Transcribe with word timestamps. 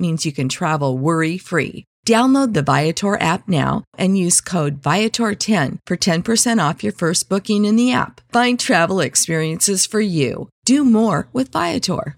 means 0.00 0.24
you 0.24 0.32
can 0.32 0.48
travel 0.48 0.96
worry 0.96 1.36
free. 1.38 1.84
Download 2.06 2.54
the 2.54 2.62
Viator 2.62 3.20
app 3.20 3.46
now 3.46 3.84
and 3.98 4.16
use 4.16 4.40
code 4.40 4.80
Viator10 4.80 5.78
for 5.86 5.96
10% 5.96 6.68
off 6.68 6.82
your 6.82 6.94
first 6.94 7.28
booking 7.28 7.66
in 7.66 7.76
the 7.76 7.92
app. 7.92 8.22
Find 8.32 8.58
travel 8.58 9.00
experiences 9.00 9.84
for 9.84 10.00
you. 10.00 10.48
Do 10.64 10.84
more 10.84 11.28
with 11.32 11.52
Viator. 11.52 12.16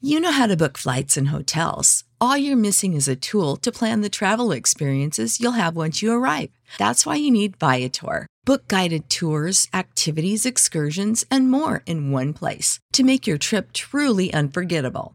You 0.00 0.20
know 0.20 0.30
how 0.30 0.46
to 0.46 0.56
book 0.56 0.78
flights 0.78 1.16
and 1.16 1.28
hotels. 1.28 2.04
All 2.20 2.36
you're 2.36 2.56
missing 2.56 2.94
is 2.94 3.08
a 3.08 3.16
tool 3.16 3.56
to 3.56 3.72
plan 3.72 4.00
the 4.00 4.08
travel 4.08 4.52
experiences 4.52 5.40
you'll 5.40 5.52
have 5.52 5.74
once 5.76 6.02
you 6.02 6.12
arrive. 6.12 6.50
That's 6.78 7.04
why 7.04 7.16
you 7.16 7.30
need 7.30 7.56
Viator. 7.56 8.26
Book 8.44 8.68
guided 8.68 9.10
tours, 9.10 9.66
activities, 9.74 10.46
excursions, 10.46 11.24
and 11.30 11.50
more 11.50 11.82
in 11.86 12.12
one 12.12 12.32
place 12.32 12.78
to 12.92 13.02
make 13.02 13.26
your 13.26 13.38
trip 13.38 13.72
truly 13.72 14.32
unforgettable. 14.32 15.14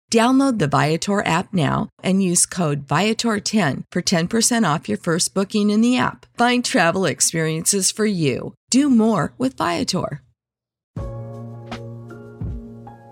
Download 0.11 0.59
the 0.59 0.67
Viator 0.67 1.25
app 1.25 1.53
now 1.53 1.87
and 2.03 2.21
use 2.21 2.45
code 2.45 2.85
Viator10 2.85 3.83
for 3.93 4.01
10% 4.01 4.75
off 4.75 4.89
your 4.89 4.97
first 4.97 5.33
booking 5.33 5.69
in 5.69 5.79
the 5.79 5.97
app. 5.97 6.25
Find 6.37 6.65
travel 6.65 7.05
experiences 7.05 7.91
for 7.91 8.05
you. 8.05 8.53
Do 8.69 8.89
more 8.89 9.31
with 9.37 9.55
Viator. 9.55 10.21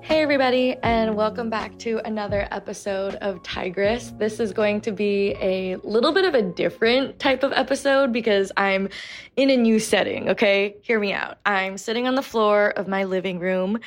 Hey, 0.02 0.24
everybody, 0.24 0.76
and 0.84 1.16
welcome 1.16 1.50
back 1.50 1.78
to 1.80 2.02
another 2.04 2.50
episode 2.52 3.16
of 3.16 3.42
Tigress. 3.44 4.12
This 4.18 4.42
is 4.42 4.52
going 4.52 4.82
to 4.82 4.92
be 4.92 5.38
a 5.40 5.78
little 5.84 6.12
bit 6.12 6.26
of 6.26 6.34
a 6.34 6.42
different 6.42 7.18
type 7.18 7.44
of 7.44 7.54
episode 7.54 8.12
because 8.12 8.52
I'm 8.58 8.90
in 9.38 9.50
a 9.52 9.56
new 9.56 9.80
setting, 9.80 10.30
okay? 10.32 10.76
Hear 10.82 11.00
me 11.00 11.14
out. 11.14 11.38
I'm 11.46 11.78
sitting 11.78 12.08
on 12.08 12.16
the 12.16 12.24
floor 12.24 12.72
of 12.72 12.90
my 12.90 13.06
living 13.06 13.40
room. 13.40 13.80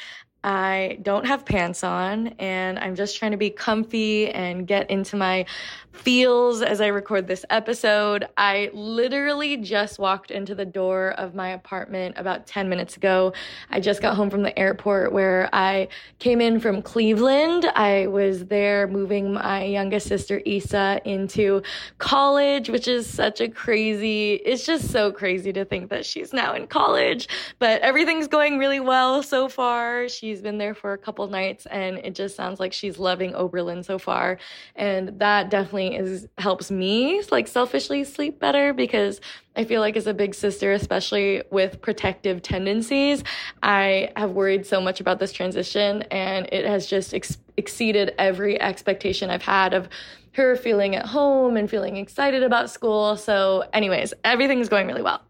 I 0.45 0.99
don't 1.03 1.27
have 1.27 1.45
pants 1.45 1.85
on 1.85 2.29
and 2.39 2.79
I'm 2.79 2.97
just 2.97 3.17
trying 3.17 3.31
to 3.31 3.37
be 3.37 3.51
comfy 3.51 4.29
and 4.31 4.67
get 4.67 4.91
into 4.91 5.17
my 5.17 5.47
feels 5.93 6.63
as 6.63 6.81
I 6.81 6.89
record 6.89 7.29
this 7.29 7.45
episode. 7.51 8.27
I 8.37 8.71
literally 8.73 9.59
just 9.59 9.99
walked 9.99 10.31
into 10.31 10.55
the 10.55 10.65
door 10.65 11.11
of 11.13 11.35
my 11.35 11.51
apartment 11.51 12.17
about 12.19 12.47
10 12.47 12.69
minutes 12.69 12.97
ago. 12.97 13.33
I 13.71 13.79
just 13.79 14.03
got 14.03 14.17
home 14.17 14.31
from 14.31 14.43
the 14.43 14.59
airport 14.59 15.13
where 15.13 15.49
I 15.53 15.89
came 16.19 16.41
in 16.41 16.59
from 16.59 16.83
Cleveland. 16.83 17.67
I 17.75 18.09
was 18.09 18.47
there 18.47 18.89
moving 18.89 19.35
my 19.35 19.65
youngest 19.65 20.09
sister 20.09 20.43
Isa 20.45 21.01
into 21.05 21.63
college, 21.99 22.69
which 22.69 22.89
is 22.89 23.07
such 23.07 23.41
a 23.41 23.49
crazy, 23.49 24.35
it's 24.45 24.67
just 24.67 24.91
so 24.91 25.13
crazy 25.13 25.53
to 25.53 25.65
think 25.65 25.91
that 25.91 26.05
she's 26.05 26.33
now 26.33 26.55
in 26.55 26.67
college, 26.67 27.29
but 27.59 27.81
everything's 27.83 28.27
going 28.27 28.59
really 28.59 28.81
well 28.81 29.23
so 29.23 29.49
far. 29.49 30.09
She 30.09 30.33
She's 30.33 30.41
been 30.41 30.57
there 30.57 30.73
for 30.73 30.95
a 30.95 30.99
couple 30.99 31.27
nights 31.27 31.67
and 31.67 31.99
it 31.99 32.15
just 32.15 32.37
sounds 32.37 32.59
like 32.59 32.73
she's 32.73 32.99
loving 32.99 33.35
Oberlin 33.35 33.83
so 33.83 33.99
far. 33.99 34.39
And 34.75 35.19
that 35.19 35.51
definitely 35.51 35.82
is 35.89 36.29
helps 36.39 36.71
me 36.71 37.23
like 37.31 37.49
selfishly 37.49 38.05
sleep 38.05 38.39
better 38.39 38.73
because 38.73 39.21
I 39.57 39.65
feel 39.65 39.81
like 39.81 39.97
as 39.97 40.07
a 40.07 40.15
big 40.15 40.35
sister, 40.35 40.73
especially 40.73 41.43
with 41.51 41.81
protective 41.83 42.43
tendencies, 42.43 43.23
I 43.63 44.11
have 44.17 44.31
worried 44.31 44.67
so 44.67 44.81
much 44.81 45.01
about 45.01 45.19
this 45.19 45.33
transition 45.33 46.03
and 46.11 46.49
it 46.53 46.65
has 46.65 46.87
just 46.87 47.13
ex- 47.13 47.39
exceeded 47.57 48.15
every 48.19 48.61
expectation 48.61 49.31
I've 49.31 49.43
had 49.43 49.75
of 49.75 49.89
her 50.33 50.57
feeling 50.57 50.97
at 50.97 51.07
home 51.07 51.57
and 51.57 51.69
feeling 51.69 51.97
excited 51.97 52.43
about 52.43 52.71
school. 52.71 53.17
So, 53.17 53.65
anyways, 53.73 54.15
everything's 54.25 54.69
going 54.69 54.87
really 54.87 55.03
well. 55.03 55.23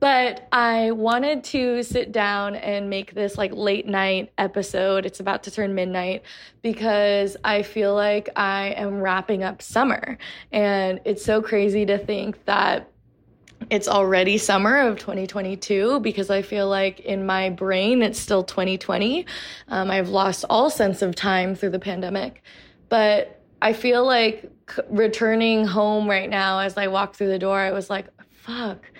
But 0.00 0.46
I 0.52 0.92
wanted 0.92 1.42
to 1.44 1.82
sit 1.82 2.12
down 2.12 2.54
and 2.54 2.88
make 2.88 3.14
this 3.14 3.36
like 3.36 3.52
late 3.52 3.86
night 3.86 4.32
episode. 4.38 5.04
It's 5.04 5.20
about 5.20 5.42
to 5.44 5.50
turn 5.50 5.74
midnight 5.74 6.22
because 6.62 7.36
I 7.44 7.62
feel 7.62 7.94
like 7.94 8.28
I 8.36 8.68
am 8.76 9.00
wrapping 9.00 9.42
up 9.42 9.60
summer. 9.60 10.18
And 10.52 11.00
it's 11.04 11.24
so 11.24 11.42
crazy 11.42 11.84
to 11.86 11.98
think 11.98 12.44
that 12.44 12.90
it's 13.70 13.88
already 13.88 14.38
summer 14.38 14.78
of 14.78 15.00
2022 15.00 15.98
because 15.98 16.30
I 16.30 16.42
feel 16.42 16.68
like 16.68 17.00
in 17.00 17.26
my 17.26 17.50
brain 17.50 18.02
it's 18.02 18.20
still 18.20 18.44
2020. 18.44 19.26
Um, 19.66 19.90
I've 19.90 20.10
lost 20.10 20.44
all 20.48 20.70
sense 20.70 21.02
of 21.02 21.16
time 21.16 21.56
through 21.56 21.70
the 21.70 21.80
pandemic. 21.80 22.42
But 22.88 23.37
I 23.60 23.72
feel 23.72 24.04
like 24.04 24.50
returning 24.88 25.66
home 25.66 26.08
right 26.08 26.30
now 26.30 26.60
as 26.60 26.76
I 26.76 26.86
walk 26.88 27.14
through 27.14 27.28
the 27.28 27.38
door, 27.38 27.58
I 27.58 27.72
was 27.72 27.90
like, 27.90 28.06
fuck 28.32 28.90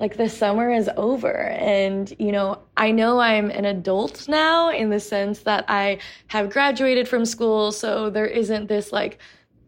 like 0.00 0.16
the 0.16 0.28
summer 0.28 0.70
is 0.70 0.90
over. 0.96 1.32
And 1.34 2.14
you 2.18 2.32
know 2.32 2.58
i 2.76 2.90
know 2.90 3.20
i'm 3.20 3.50
an 3.50 3.64
adult 3.64 4.28
now 4.28 4.70
in 4.70 4.90
the 4.90 5.00
sense 5.00 5.40
that 5.40 5.64
i 5.68 5.98
have 6.28 6.50
graduated 6.50 7.08
from 7.08 7.24
school 7.24 7.72
so 7.72 8.10
there 8.10 8.26
isn't 8.26 8.66
this 8.66 8.92
like 8.92 9.18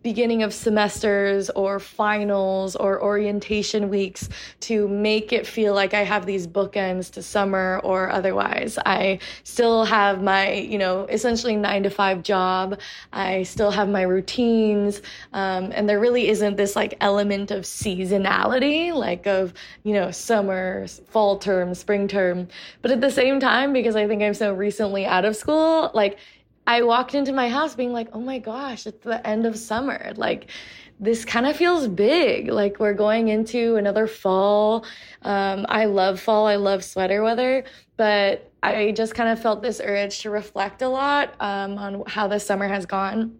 beginning 0.06 0.44
of 0.44 0.54
semesters 0.54 1.50
or 1.50 1.80
finals 1.80 2.76
or 2.76 3.02
orientation 3.02 3.88
weeks 3.88 4.28
to 4.60 4.86
make 4.86 5.32
it 5.32 5.44
feel 5.44 5.74
like 5.74 5.94
I 5.94 6.04
have 6.04 6.26
these 6.26 6.46
bookends 6.46 7.10
to 7.14 7.22
summer 7.24 7.80
or 7.82 8.08
otherwise. 8.08 8.78
I 8.86 9.18
still 9.42 9.84
have 9.84 10.22
my, 10.22 10.52
you 10.52 10.78
know, 10.78 11.06
essentially 11.06 11.56
nine 11.56 11.82
to 11.82 11.90
five 11.90 12.22
job. 12.22 12.78
I 13.12 13.42
still 13.42 13.72
have 13.72 13.88
my 13.88 14.02
routines. 14.02 15.02
Um, 15.32 15.72
and 15.74 15.88
there 15.88 15.98
really 15.98 16.28
isn't 16.28 16.56
this 16.56 16.76
like 16.76 16.96
element 17.00 17.50
of 17.50 17.64
seasonality, 17.64 18.94
like 18.94 19.26
of, 19.26 19.54
you 19.82 19.92
know, 19.92 20.12
summer, 20.12 20.86
fall 21.08 21.36
term, 21.36 21.74
spring 21.74 22.06
term. 22.06 22.46
But 22.80 22.92
at 22.92 23.00
the 23.00 23.10
same 23.10 23.40
time, 23.40 23.72
because 23.72 23.96
I 23.96 24.06
think 24.06 24.22
I'm 24.22 24.34
so 24.34 24.54
recently 24.54 25.04
out 25.04 25.24
of 25.24 25.34
school, 25.34 25.90
like, 25.94 26.16
I 26.66 26.82
walked 26.82 27.14
into 27.14 27.32
my 27.32 27.48
house 27.48 27.74
being 27.74 27.92
like, 27.92 28.08
oh 28.12 28.20
my 28.20 28.38
gosh, 28.38 28.86
it's 28.86 29.04
the 29.04 29.24
end 29.26 29.46
of 29.46 29.56
summer. 29.56 30.12
Like, 30.16 30.50
this 30.98 31.24
kind 31.24 31.46
of 31.46 31.56
feels 31.56 31.86
big. 31.86 32.48
Like, 32.48 32.80
we're 32.80 32.94
going 32.94 33.28
into 33.28 33.76
another 33.76 34.06
fall. 34.06 34.84
Um, 35.22 35.66
I 35.68 35.84
love 35.84 36.20
fall, 36.20 36.46
I 36.46 36.56
love 36.56 36.82
sweater 36.82 37.22
weather, 37.22 37.64
but 37.96 38.50
I 38.62 38.92
just 38.92 39.14
kind 39.14 39.28
of 39.28 39.40
felt 39.40 39.62
this 39.62 39.80
urge 39.82 40.20
to 40.20 40.30
reflect 40.30 40.82
a 40.82 40.88
lot 40.88 41.34
um, 41.40 41.78
on 41.78 42.02
how 42.06 42.26
the 42.26 42.40
summer 42.40 42.66
has 42.66 42.86
gone. 42.86 43.38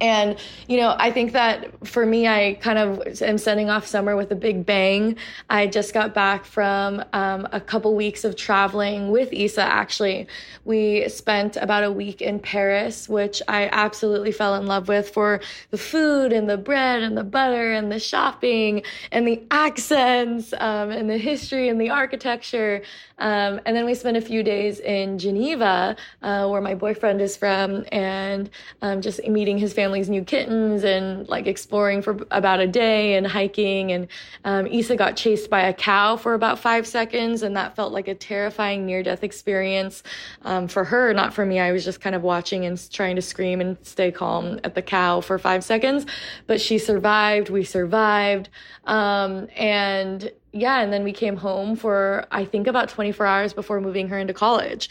And, 0.00 0.38
you 0.66 0.78
know, 0.78 0.94
I 0.98 1.10
think 1.10 1.32
that 1.32 1.86
for 1.86 2.06
me, 2.06 2.26
I 2.26 2.54
kind 2.54 2.78
of 2.78 3.20
am 3.22 3.36
sending 3.36 3.68
off 3.68 3.86
summer 3.86 4.16
with 4.16 4.30
a 4.32 4.36
big 4.36 4.64
bang. 4.64 5.16
I 5.50 5.66
just 5.66 5.92
got 5.92 6.14
back 6.14 6.44
from 6.44 7.04
um, 7.12 7.46
a 7.52 7.60
couple 7.60 7.94
weeks 7.94 8.24
of 8.24 8.36
traveling 8.36 9.10
with 9.10 9.32
Isa, 9.32 9.62
actually. 9.62 10.26
We 10.64 11.08
spent 11.08 11.56
about 11.56 11.84
a 11.84 11.92
week 11.92 12.22
in 12.22 12.38
Paris, 12.38 13.08
which 13.08 13.42
I 13.48 13.68
absolutely 13.72 14.32
fell 14.32 14.54
in 14.54 14.66
love 14.66 14.88
with 14.88 15.10
for 15.10 15.40
the 15.70 15.78
food 15.78 16.32
and 16.32 16.48
the 16.48 16.56
bread 16.56 17.02
and 17.02 17.16
the 17.16 17.24
butter 17.24 17.72
and 17.72 17.90
the 17.90 18.00
shopping 18.00 18.82
and 19.12 19.26
the 19.26 19.42
accents 19.50 20.52
um, 20.54 20.90
and 20.90 21.10
the 21.10 21.18
history 21.18 21.68
and 21.68 21.80
the 21.80 21.90
architecture. 21.90 22.82
Um, 23.18 23.60
and 23.66 23.76
then 23.76 23.84
we 23.84 23.94
spent 23.94 24.16
a 24.16 24.20
few 24.20 24.42
days 24.42 24.80
in 24.80 25.18
Geneva, 25.18 25.94
uh, 26.22 26.48
where 26.48 26.62
my 26.62 26.74
boyfriend 26.74 27.20
is 27.20 27.36
from, 27.36 27.84
and 27.92 28.48
um, 28.80 29.02
just 29.02 29.22
meeting 29.28 29.58
his 29.58 29.74
family 29.74 29.89
family's 29.90 30.08
new 30.08 30.22
kittens 30.22 30.84
and 30.84 31.28
like 31.28 31.48
exploring 31.48 32.00
for 32.00 32.16
about 32.30 32.60
a 32.60 32.66
day 32.68 33.14
and 33.14 33.26
hiking. 33.26 33.90
And 33.90 34.06
um, 34.44 34.68
Isa 34.68 34.94
got 34.94 35.16
chased 35.16 35.50
by 35.50 35.62
a 35.62 35.74
cow 35.74 36.16
for 36.16 36.34
about 36.34 36.60
five 36.60 36.86
seconds, 36.86 37.42
and 37.42 37.56
that 37.56 37.74
felt 37.74 37.92
like 37.92 38.06
a 38.06 38.14
terrifying 38.14 38.86
near 38.86 39.02
death 39.02 39.24
experience 39.24 40.04
um, 40.42 40.68
for 40.68 40.84
her, 40.84 41.12
not 41.12 41.34
for 41.34 41.44
me. 41.44 41.58
I 41.58 41.72
was 41.72 41.84
just 41.84 42.00
kind 42.00 42.14
of 42.14 42.22
watching 42.22 42.64
and 42.66 42.78
trying 42.92 43.16
to 43.16 43.22
scream 43.22 43.60
and 43.60 43.76
stay 43.82 44.12
calm 44.12 44.60
at 44.62 44.76
the 44.76 44.82
cow 44.82 45.20
for 45.20 45.40
five 45.40 45.64
seconds, 45.64 46.06
but 46.46 46.60
she 46.60 46.78
survived. 46.78 47.50
We 47.50 47.64
survived. 47.64 48.48
Um, 48.84 49.48
and 49.56 50.30
yeah, 50.52 50.82
and 50.82 50.92
then 50.92 51.02
we 51.02 51.10
came 51.12 51.36
home 51.36 51.74
for, 51.74 52.26
I 52.30 52.44
think, 52.44 52.68
about 52.68 52.90
24 52.90 53.26
hours 53.26 53.52
before 53.52 53.80
moving 53.80 54.06
her 54.06 54.18
into 54.20 54.34
college. 54.34 54.88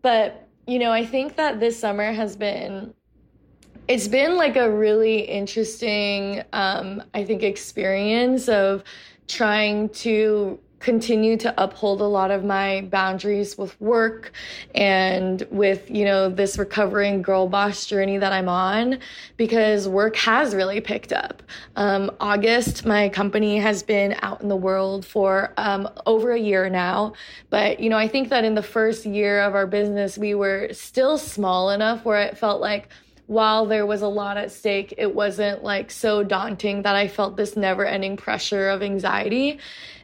But, 0.00 0.46
you 0.68 0.78
know, 0.78 0.92
I 0.92 1.04
think 1.04 1.34
that 1.34 1.58
this 1.58 1.76
summer 1.76 2.12
has 2.12 2.36
been 2.36 2.94
it's 3.88 4.06
been 4.06 4.36
like 4.36 4.56
a 4.56 4.70
really 4.70 5.20
interesting 5.20 6.42
um, 6.52 7.02
i 7.14 7.24
think 7.24 7.42
experience 7.42 8.48
of 8.48 8.84
trying 9.26 9.88
to 9.90 10.58
continue 10.80 11.36
to 11.36 11.52
uphold 11.62 12.00
a 12.00 12.04
lot 12.04 12.30
of 12.30 12.44
my 12.44 12.82
boundaries 12.82 13.58
with 13.58 13.78
work 13.80 14.32
and 14.74 15.44
with 15.50 15.90
you 15.90 16.04
know 16.04 16.28
this 16.28 16.56
recovering 16.56 17.20
girl 17.20 17.48
boss 17.48 17.84
journey 17.86 18.16
that 18.16 18.32
i'm 18.32 18.48
on 18.48 18.98
because 19.36 19.88
work 19.88 20.14
has 20.16 20.54
really 20.54 20.80
picked 20.80 21.12
up. 21.12 21.42
Um, 21.74 22.10
august 22.20 22.86
my 22.86 23.08
company 23.08 23.58
has 23.58 23.82
been 23.82 24.14
out 24.22 24.40
in 24.40 24.48
the 24.48 24.56
world 24.56 25.04
for 25.04 25.52
um, 25.56 25.88
over 26.06 26.32
a 26.32 26.38
year 26.38 26.70
now. 26.70 27.14
But 27.50 27.80
you 27.80 27.90
know 27.90 27.98
i 27.98 28.06
think 28.06 28.28
that 28.28 28.44
in 28.44 28.54
the 28.54 28.62
first 28.62 29.04
year 29.04 29.40
of 29.40 29.54
our 29.54 29.66
business 29.66 30.16
we 30.16 30.34
were 30.34 30.68
still 30.72 31.18
small 31.18 31.70
enough 31.70 32.04
where 32.04 32.20
it 32.22 32.38
felt 32.38 32.60
like 32.60 32.88
while 33.28 33.66
there 33.66 33.84
was 33.84 34.00
a 34.00 34.08
lot 34.08 34.38
at 34.38 34.50
stake, 34.50 34.94
it 34.96 35.14
wasn't 35.14 35.62
like 35.62 35.90
so 35.90 36.24
daunting 36.24 36.82
that 36.82 36.96
I 36.96 37.08
felt 37.08 37.36
this 37.36 37.56
never 37.56 37.84
ending 37.84 38.16
pressure 38.16 38.70
of 38.70 38.82
anxiety. 38.82 39.58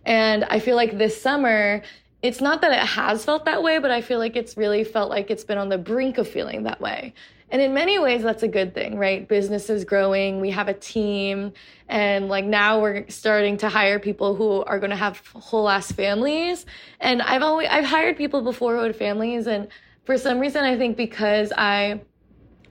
And 0.05 0.45
I 0.45 0.61
feel 0.61 0.77
like 0.77 0.99
this 0.99 1.21
summer, 1.21 1.83
it's 2.21 2.43
not 2.43 2.61
that 2.61 2.73
it 2.73 2.87
has 2.87 3.25
felt 3.25 3.47
that 3.47 3.63
way, 3.63 3.79
but 3.79 3.91
I 3.91 4.03
feel 4.03 4.19
like 4.19 4.37
it's 4.37 4.59
really 4.59 4.85
felt 4.85 5.09
like 5.09 5.31
it's 5.31 5.43
been 5.43 5.57
on 5.57 5.71
the 5.71 5.79
brink 5.79 6.19
of 6.19 6.29
feeling 6.29 6.65
that 6.65 6.83
way. 6.83 7.15
And 7.51 7.63
in 7.63 7.73
many 7.73 7.99
ways, 7.99 8.23
that's 8.23 8.43
a 8.43 8.49
good 8.49 8.75
thing, 8.75 8.99
right? 8.99 9.27
Business 9.27 9.71
is 9.71 9.87
growing, 9.87 10.43
we 10.43 10.51
have 10.51 10.69
a 10.69 10.75
team, 10.75 11.55
and 11.89 12.29
like 12.29 12.45
now 12.45 12.83
we're 12.83 13.09
starting 13.09 13.57
to 13.59 13.71
hire 13.71 13.99
people 13.99 14.35
who 14.35 14.63
are 14.65 14.79
going 14.79 14.91
to 14.91 14.97
have 14.97 15.23
whole 15.29 15.71
ass 15.71 15.91
families. 15.91 16.67
And 17.01 17.23
I've 17.23 17.43
always, 17.43 17.69
I've 17.71 17.87
hired 17.87 18.19
people 18.19 18.43
before 18.43 18.77
who 18.77 18.83
had 18.83 18.97
families. 18.97 19.47
And 19.47 19.69
for 20.05 20.19
some 20.19 20.41
reason, 20.41 20.63
I 20.63 20.77
think 20.77 20.99
because 20.99 21.53
I, 21.57 22.03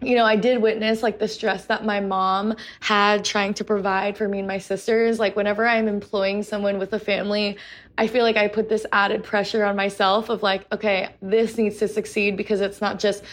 you 0.05 0.15
know, 0.15 0.25
I 0.25 0.35
did 0.35 0.61
witness 0.61 1.03
like 1.03 1.19
the 1.19 1.27
stress 1.27 1.65
that 1.65 1.85
my 1.85 1.99
mom 1.99 2.55
had 2.79 3.23
trying 3.25 3.53
to 3.55 3.63
provide 3.63 4.17
for 4.17 4.27
me 4.27 4.39
and 4.39 4.47
my 4.47 4.57
sisters. 4.57 5.19
Like, 5.19 5.35
whenever 5.35 5.67
I'm 5.67 5.87
employing 5.87 6.43
someone 6.43 6.77
with 6.77 6.93
a 6.93 6.99
family, 6.99 7.57
I 7.97 8.07
feel 8.07 8.23
like 8.23 8.37
I 8.37 8.47
put 8.47 8.69
this 8.69 8.85
added 8.91 9.23
pressure 9.23 9.63
on 9.63 9.75
myself 9.75 10.29
of 10.29 10.41
like, 10.41 10.65
okay, 10.71 11.09
this 11.21 11.57
needs 11.57 11.77
to 11.77 11.87
succeed 11.87 12.37
because 12.37 12.61
it's 12.61 12.81
not 12.81 12.99
just 12.99 13.23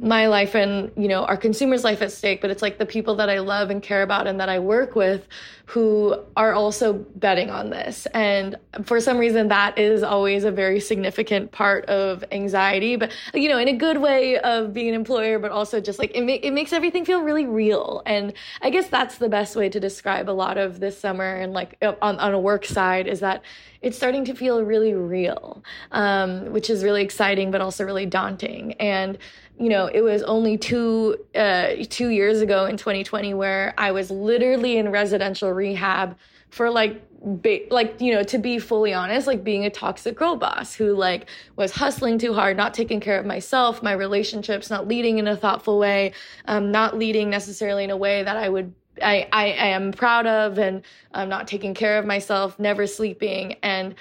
my 0.00 0.26
life 0.28 0.54
and 0.54 0.90
you 0.96 1.06
know 1.06 1.24
our 1.24 1.36
consumers 1.36 1.84
life 1.84 2.00
at 2.00 2.10
stake 2.10 2.40
but 2.40 2.50
it's 2.50 2.62
like 2.62 2.78
the 2.78 2.86
people 2.86 3.14
that 3.16 3.28
i 3.28 3.38
love 3.38 3.68
and 3.68 3.82
care 3.82 4.02
about 4.02 4.26
and 4.26 4.40
that 4.40 4.48
i 4.48 4.58
work 4.58 4.96
with 4.96 5.28
who 5.70 6.16
are 6.36 6.52
also 6.52 6.94
betting 7.14 7.48
on 7.48 7.70
this. 7.70 8.04
And 8.12 8.56
for 8.82 9.00
some 9.00 9.18
reason 9.18 9.46
that 9.48 9.78
is 9.78 10.02
always 10.02 10.42
a 10.42 10.50
very 10.50 10.80
significant 10.80 11.52
part 11.52 11.84
of 11.84 12.24
anxiety 12.32 12.96
but 12.96 13.12
you 13.34 13.48
know 13.48 13.56
in 13.56 13.68
a 13.68 13.72
good 13.72 13.98
way 13.98 14.36
of 14.38 14.72
being 14.72 14.88
an 14.88 14.94
employer 14.94 15.38
but 15.38 15.52
also 15.52 15.80
just 15.80 16.00
like 16.00 16.10
it, 16.12 16.22
ma- 16.22 16.40
it 16.42 16.50
makes 16.50 16.72
everything 16.72 17.04
feel 17.04 17.22
really 17.22 17.46
real. 17.46 18.02
And 18.04 18.32
i 18.62 18.70
guess 18.70 18.88
that's 18.88 19.18
the 19.18 19.28
best 19.28 19.54
way 19.54 19.68
to 19.68 19.78
describe 19.78 20.28
a 20.28 20.32
lot 20.32 20.58
of 20.58 20.80
this 20.80 20.98
summer 20.98 21.36
and 21.36 21.52
like 21.52 21.76
on, 22.02 22.18
on 22.18 22.34
a 22.34 22.40
work 22.40 22.64
side 22.64 23.06
is 23.06 23.20
that 23.20 23.42
it's 23.80 23.96
starting 23.96 24.24
to 24.24 24.34
feel 24.34 24.62
really 24.64 24.94
real 24.94 25.62
um, 25.92 26.52
which 26.52 26.68
is 26.68 26.82
really 26.82 27.02
exciting 27.02 27.52
but 27.52 27.60
also 27.60 27.84
really 27.84 28.06
daunting. 28.06 28.72
And 28.74 29.18
you 29.60 29.68
know, 29.68 29.86
it 29.86 30.00
was 30.00 30.22
only 30.22 30.56
two 30.56 31.16
uh, 31.34 31.74
two 31.90 32.08
years 32.08 32.40
ago 32.40 32.64
in 32.64 32.78
2020 32.78 33.34
where 33.34 33.74
I 33.76 33.92
was 33.92 34.10
literally 34.10 34.78
in 34.78 34.90
residential 34.90 35.52
rehab 35.52 36.16
for 36.48 36.70
like 36.70 37.02
ba- 37.22 37.66
like 37.70 38.00
you 38.00 38.14
know 38.14 38.22
to 38.22 38.38
be 38.38 38.58
fully 38.58 38.92
honest 38.94 39.26
like 39.26 39.44
being 39.44 39.66
a 39.66 39.70
toxic 39.70 40.16
girl 40.16 40.36
boss 40.36 40.74
who 40.74 40.94
like 40.94 41.28
was 41.56 41.72
hustling 41.72 42.18
too 42.18 42.32
hard 42.32 42.56
not 42.56 42.74
taking 42.74 43.00
care 43.00 43.18
of 43.18 43.26
myself 43.26 43.82
my 43.82 43.92
relationships 43.92 44.70
not 44.70 44.88
leading 44.88 45.18
in 45.18 45.28
a 45.28 45.36
thoughtful 45.36 45.78
way 45.78 46.12
um, 46.46 46.72
not 46.72 46.96
leading 46.96 47.30
necessarily 47.30 47.84
in 47.84 47.90
a 47.90 47.96
way 47.96 48.22
that 48.22 48.36
i 48.36 48.48
would 48.48 48.74
I, 49.02 49.28
I, 49.32 49.44
I 49.52 49.66
am 49.68 49.92
proud 49.92 50.26
of 50.26 50.58
and 50.58 50.82
i'm 51.12 51.28
not 51.28 51.46
taking 51.46 51.74
care 51.74 51.98
of 51.98 52.04
myself 52.04 52.58
never 52.58 52.86
sleeping. 52.86 53.56
And 53.62 53.94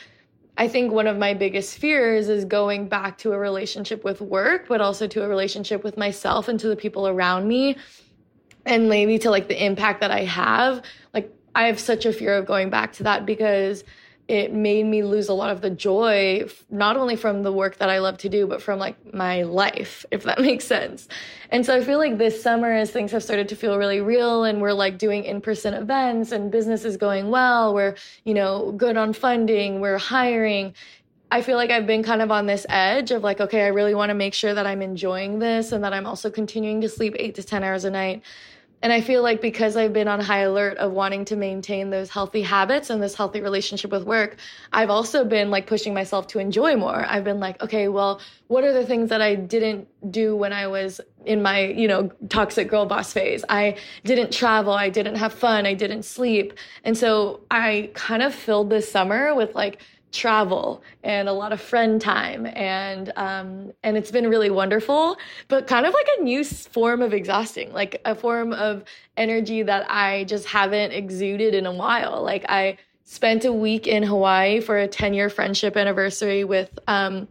I 0.60 0.68
think 0.68 0.92
one 0.92 1.08
of 1.08 1.18
my 1.18 1.34
biggest 1.34 1.78
fears 1.78 2.28
is 2.28 2.44
going 2.44 2.90
back 2.90 3.18
to 3.20 3.32
a 3.32 3.40
relationship 3.40 4.04
with 4.04 4.20
work, 4.20 4.68
but 4.68 4.82
also 4.82 5.08
to 5.08 5.24
a 5.24 5.28
relationship 5.28 5.86
with 5.86 5.96
myself 5.96 6.50
and 6.50 6.60
to 6.60 6.68
the 6.68 6.76
people 6.76 7.08
around 7.08 7.48
me. 7.48 7.78
And 8.66 8.90
maybe 8.90 9.18
to 9.20 9.30
like 9.32 9.48
the 9.48 9.66
impact 9.66 10.02
that 10.02 10.12
I 10.12 10.26
have. 10.26 10.84
Like, 11.14 11.34
I 11.56 11.68
have 11.68 11.80
such 11.80 12.06
a 12.06 12.12
fear 12.12 12.36
of 12.36 12.46
going 12.46 12.70
back 12.70 12.92
to 12.94 13.04
that 13.04 13.26
because 13.26 13.86
it 14.30 14.54
made 14.54 14.86
me 14.86 15.02
lose 15.02 15.28
a 15.28 15.34
lot 15.34 15.50
of 15.50 15.62
the 15.62 15.72
joy 15.72 16.48
not 16.70 16.96
only 16.96 17.16
from 17.16 17.42
the 17.42 17.52
work 17.52 17.80
that 17.80 17.90
I 17.90 17.98
love 17.98 18.20
to 18.20 18.30
do 18.30 18.46
but 18.46 18.62
from 18.62 18.78
like 18.78 19.14
my 19.14 19.42
life 19.42 20.06
if 20.12 20.24
that 20.24 20.40
makes 20.40 20.66
sense. 20.66 21.08
And 21.50 21.66
so 21.66 21.76
I 21.76 21.84
feel 21.84 21.98
like 21.98 22.20
this 22.20 22.42
summer 22.42 22.72
as 22.72 22.92
things 22.92 23.12
have 23.12 23.24
started 23.24 23.50
to 23.50 23.56
feel 23.56 23.78
really 23.78 24.02
real 24.02 24.44
and 24.44 24.62
we're 24.62 24.74
like 24.74 25.00
doing 25.00 25.24
in-person 25.24 25.74
events 25.74 26.32
and 26.32 26.52
business 26.52 26.86
is 26.86 26.96
going 26.96 27.30
well, 27.30 27.74
we're, 27.74 27.96
you 28.24 28.36
know, 28.36 28.72
good 28.74 28.98
on 28.98 29.14
funding, 29.14 29.82
we're 29.82 29.98
hiring, 29.98 30.76
I 31.32 31.42
feel 31.42 31.58
like 31.58 31.70
I've 31.70 31.86
been 31.86 32.02
kind 32.02 32.22
of 32.22 32.32
on 32.32 32.48
this 32.48 32.66
edge 32.70 33.12
of 33.12 33.24
like, 33.24 33.40
okay, 33.40 33.64
I 33.64 33.68
really 33.68 33.94
want 33.94 34.10
to 34.10 34.16
make 34.16 34.34
sure 34.34 34.54
that 34.54 34.66
I'm 34.66 34.82
enjoying 34.82 35.38
this 35.40 35.72
and 35.72 35.84
that 35.84 35.94
I'm 35.94 36.08
also 36.08 36.32
continuing 36.32 36.82
to 36.82 36.90
sleep 36.90 37.16
eight 37.20 37.36
to 37.36 37.44
10 37.44 37.64
hours 37.64 37.84
a 37.84 37.92
night 37.92 38.24
and 38.82 38.94
I 38.94 39.02
feel 39.02 39.22
like 39.22 39.42
because 39.42 39.76
I've 39.76 39.92
been 39.92 40.08
on 40.08 40.22
high 40.22 40.40
alert 40.40 40.78
of 40.78 40.92
wanting 40.94 41.26
to 41.26 41.36
maintain 41.36 41.90
those 41.90 42.10
healthy 42.10 42.42
habits 42.42 42.90
and 42.90 43.04
this 43.04 43.14
healthy 43.14 43.42
relationship 43.42 43.92
with 43.92 44.04
work, 44.04 44.38
I've 44.72 44.90
also 44.90 45.26
been 45.26 45.52
like 45.52 45.68
pushing 45.68 45.94
myself 45.94 46.28
to 46.28 46.40
enjoy 46.40 46.78
more. 46.78 47.06
I've 47.06 47.26
been 47.26 47.40
like, 47.40 47.62
okay, 47.62 47.90
well, 47.90 48.22
what 48.48 48.64
are 48.64 48.72
the 48.72 48.86
things 48.86 49.10
that 49.10 49.22
I 49.22 49.36
didn't 49.36 49.88
do 50.12 50.36
when 50.36 50.54
I 50.54 50.68
was 50.68 51.02
in 51.26 51.42
my, 51.42 51.66
you 51.66 51.88
know, 51.88 52.10
toxic 52.30 52.70
girl 52.70 52.86
boss 52.86 53.12
phase? 53.12 53.44
I 53.50 53.76
didn't 54.06 54.32
travel, 54.32 54.72
I 54.72 54.90
didn't 54.90 55.16
have 55.16 55.34
fun, 55.34 55.66
I 55.66 55.74
didn't 55.74 56.04
sleep. 56.04 56.54
And 56.86 56.98
so 56.98 57.42
I 57.52 57.92
kind 57.96 58.24
of 58.24 58.34
filled 58.34 58.70
this 58.70 58.90
summer 58.90 59.36
with 59.36 59.56
like 59.56 59.82
travel 60.12 60.82
and 61.04 61.30
a 61.30 61.34
lot 61.34 61.52
of 61.52 61.62
friend 61.62 62.02
time 62.02 62.48
and 62.56 63.12
um, 63.16 63.72
and 63.84 63.96
it's 63.96 64.12
been 64.12 64.28
really 64.28 64.50
wonderful 64.50 65.18
but 65.48 65.68
kind 65.68 65.86
of 65.86 65.94
like 65.94 66.08
a 66.18 66.24
new 66.24 66.44
form 66.44 67.02
of 67.02 67.14
exhausting 67.14 67.72
like 67.74 68.02
a 68.06 68.16
form 68.16 68.52
of 68.54 68.84
energy 69.18 69.62
that 69.62 69.90
i 69.90 70.24
just 70.24 70.46
haven't 70.46 70.92
exuded 70.92 71.54
in 71.54 71.66
a 71.66 71.72
while. 71.72 72.24
Like 72.24 72.46
i 72.50 72.78
spent 73.04 73.46
a 73.46 73.52
week 73.52 73.88
in 73.88 74.04
hawaii 74.04 74.60
for 74.62 74.78
a 74.78 74.88
10 74.88 75.14
year 75.14 75.30
friendship 75.30 75.76
anniversary 75.76 76.44
with 76.44 76.78
um, 76.88 77.28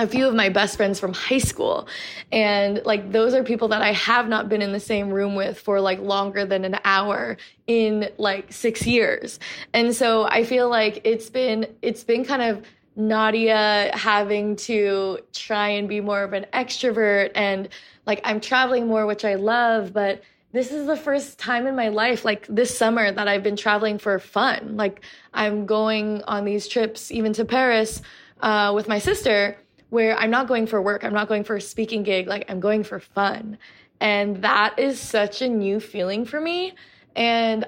a 0.00 0.06
few 0.06 0.26
of 0.26 0.34
my 0.34 0.48
best 0.48 0.78
friends 0.78 0.98
from 0.98 1.12
high 1.12 1.38
school. 1.38 1.86
And 2.32 2.80
like 2.86 3.12
those 3.12 3.34
are 3.34 3.44
people 3.44 3.68
that 3.68 3.82
i 3.82 3.92
have 3.92 4.28
not 4.28 4.48
been 4.48 4.62
in 4.62 4.72
the 4.72 4.80
same 4.80 5.10
room 5.10 5.34
with 5.34 5.60
for 5.60 5.80
like 5.80 6.00
longer 6.00 6.46
than 6.46 6.64
an 6.64 6.78
hour 6.84 7.36
in 7.66 8.08
like 8.16 8.52
6 8.52 8.86
years. 8.86 9.38
And 9.74 9.94
so 9.94 10.24
i 10.24 10.42
feel 10.44 10.68
like 10.68 11.02
it's 11.04 11.28
been 11.28 11.66
it's 11.82 12.02
been 12.02 12.24
kind 12.24 12.42
of 12.42 12.64
nadia 12.96 13.90
having 13.94 14.56
to 14.56 15.18
try 15.32 15.68
and 15.68 15.88
be 15.88 16.00
more 16.00 16.22
of 16.22 16.32
an 16.32 16.44
extrovert 16.52 17.30
and 17.34 17.68
like 18.04 18.20
i'm 18.24 18.40
traveling 18.40 18.88
more 18.88 19.06
which 19.06 19.24
i 19.24 19.36
love 19.36 19.92
but 19.92 20.22
this 20.52 20.72
is 20.72 20.86
the 20.86 20.96
first 20.96 21.38
time 21.38 21.68
in 21.68 21.76
my 21.76 21.88
life 21.88 22.24
like 22.24 22.46
this 22.48 22.76
summer 22.76 23.12
that 23.12 23.28
i've 23.28 23.44
been 23.44 23.56
traveling 23.56 23.96
for 23.96 24.18
fun. 24.18 24.76
Like 24.76 25.02
i'm 25.32 25.66
going 25.66 26.22
on 26.24 26.44
these 26.44 26.66
trips 26.66 27.12
even 27.12 27.32
to 27.34 27.44
paris 27.44 28.02
uh, 28.40 28.72
with 28.74 28.88
my 28.88 28.98
sister 28.98 29.56
where 29.90 30.16
I'm 30.16 30.30
not 30.30 30.48
going 30.48 30.66
for 30.66 30.80
work, 30.80 31.04
I'm 31.04 31.12
not 31.12 31.28
going 31.28 31.44
for 31.44 31.56
a 31.56 31.60
speaking 31.60 32.02
gig, 32.02 32.26
like 32.26 32.44
I'm 32.48 32.60
going 32.60 32.82
for 32.82 32.98
fun. 33.00 33.58
And 34.00 34.42
that 34.42 34.78
is 34.78 34.98
such 34.98 35.42
a 35.42 35.48
new 35.48 35.78
feeling 35.78 36.24
for 36.24 36.40
me. 36.40 36.74
And 37.14 37.66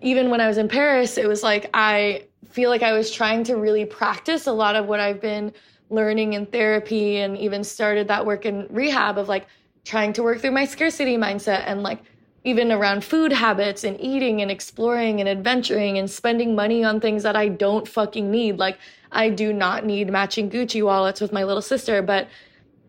even 0.00 0.30
when 0.30 0.40
I 0.40 0.46
was 0.46 0.58
in 0.58 0.68
Paris, 0.68 1.18
it 1.18 1.28
was 1.28 1.42
like 1.42 1.70
I 1.74 2.24
feel 2.50 2.70
like 2.70 2.82
I 2.82 2.92
was 2.92 3.10
trying 3.10 3.44
to 3.44 3.56
really 3.56 3.84
practice 3.84 4.46
a 4.46 4.52
lot 4.52 4.76
of 4.76 4.86
what 4.86 5.00
I've 5.00 5.20
been 5.20 5.52
learning 5.90 6.34
in 6.34 6.46
therapy 6.46 7.18
and 7.18 7.36
even 7.36 7.64
started 7.64 8.08
that 8.08 8.24
work 8.24 8.46
in 8.46 8.66
rehab 8.70 9.18
of 9.18 9.28
like 9.28 9.46
trying 9.84 10.12
to 10.14 10.22
work 10.22 10.40
through 10.40 10.50
my 10.52 10.64
scarcity 10.64 11.16
mindset 11.16 11.64
and 11.66 11.82
like 11.82 12.00
even 12.44 12.70
around 12.70 13.04
food 13.04 13.32
habits 13.32 13.84
and 13.84 14.00
eating 14.00 14.42
and 14.42 14.50
exploring 14.50 15.20
and 15.20 15.28
adventuring 15.28 15.98
and 15.98 16.10
spending 16.10 16.54
money 16.54 16.84
on 16.84 17.00
things 17.00 17.22
that 17.22 17.36
I 17.36 17.48
don't 17.48 17.86
fucking 17.86 18.30
need. 18.30 18.58
Like, 18.58 18.78
I 19.10 19.30
do 19.30 19.52
not 19.52 19.84
need 19.84 20.10
matching 20.10 20.50
Gucci 20.50 20.82
wallets 20.82 21.20
with 21.20 21.32
my 21.32 21.44
little 21.44 21.62
sister, 21.62 22.02
but 22.02 22.28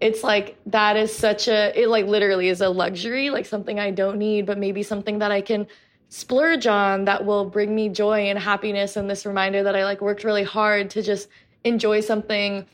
it's 0.02 0.24
like 0.24 0.58
that 0.66 0.96
is 0.96 1.14
such 1.14 1.48
a 1.48 1.78
it 1.80 1.90
like 1.90 2.06
literally 2.06 2.48
is 2.48 2.62
a 2.62 2.70
luxury 2.70 3.30
like 3.30 3.46
something 3.46 3.80
i 3.80 3.92
don't 3.92 4.18
need 4.18 4.46
but 4.46 4.58
maybe 4.58 4.82
something 4.84 5.20
that 5.20 5.32
i 5.32 5.42
can 5.42 5.68
splurge 6.08 6.66
on 6.66 7.06
that 7.06 7.26
will 7.26 7.46
bring 7.46 7.76
me 7.76 7.90
joy 7.90 8.30
and 8.30 8.40
happiness 8.40 8.96
and 8.96 9.10
this 9.10 9.26
reminder 9.26 9.64
that 9.64 9.76
i 9.76 9.84
like 9.84 10.02
worked 10.02 10.24
really 10.24 10.44
hard 10.44 10.90
to 10.90 11.02
just 11.02 11.28
enjoy 11.64 12.00
something 12.00 12.66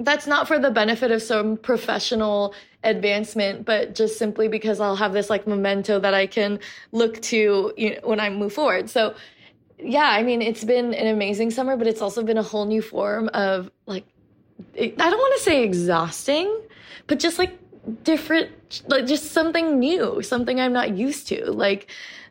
that's 0.00 0.26
not 0.26 0.46
for 0.46 0.58
the 0.58 0.70
benefit 0.70 1.10
of 1.10 1.22
some 1.22 1.56
professional 1.56 2.54
advancement 2.84 3.64
but 3.64 3.94
just 3.94 4.18
simply 4.18 4.46
because 4.46 4.80
i'll 4.80 4.96
have 4.96 5.12
this 5.12 5.30
like 5.30 5.46
memento 5.46 5.98
that 5.98 6.14
i 6.14 6.26
can 6.26 6.58
look 6.92 7.20
to 7.22 7.72
you 7.76 7.94
know, 7.94 8.00
when 8.04 8.20
i 8.20 8.28
move 8.30 8.52
forward. 8.52 8.88
So 8.88 9.14
yeah 9.82 10.10
i 10.10 10.22
mean 10.22 10.42
it's 10.42 10.64
been 10.64 10.94
an 10.94 11.06
amazing 11.06 11.50
summer 11.50 11.76
but 11.76 11.86
it's 11.86 12.02
also 12.02 12.22
been 12.22 12.38
a 12.38 12.42
whole 12.42 12.66
new 12.66 12.82
form 12.82 13.28
of 13.34 13.70
like 13.86 14.04
I 14.76 14.92
don't 14.96 15.18
want 15.18 15.38
to 15.38 15.42
say 15.42 15.62
exhausting, 15.64 16.60
but 17.06 17.18
just 17.18 17.38
like 17.38 17.58
different, 18.02 18.82
like 18.88 19.06
just 19.06 19.32
something 19.32 19.78
new, 19.78 20.22
something 20.22 20.60
I'm 20.60 20.72
not 20.72 20.96
used 20.96 21.28
to. 21.28 21.50
Like, 21.50 21.90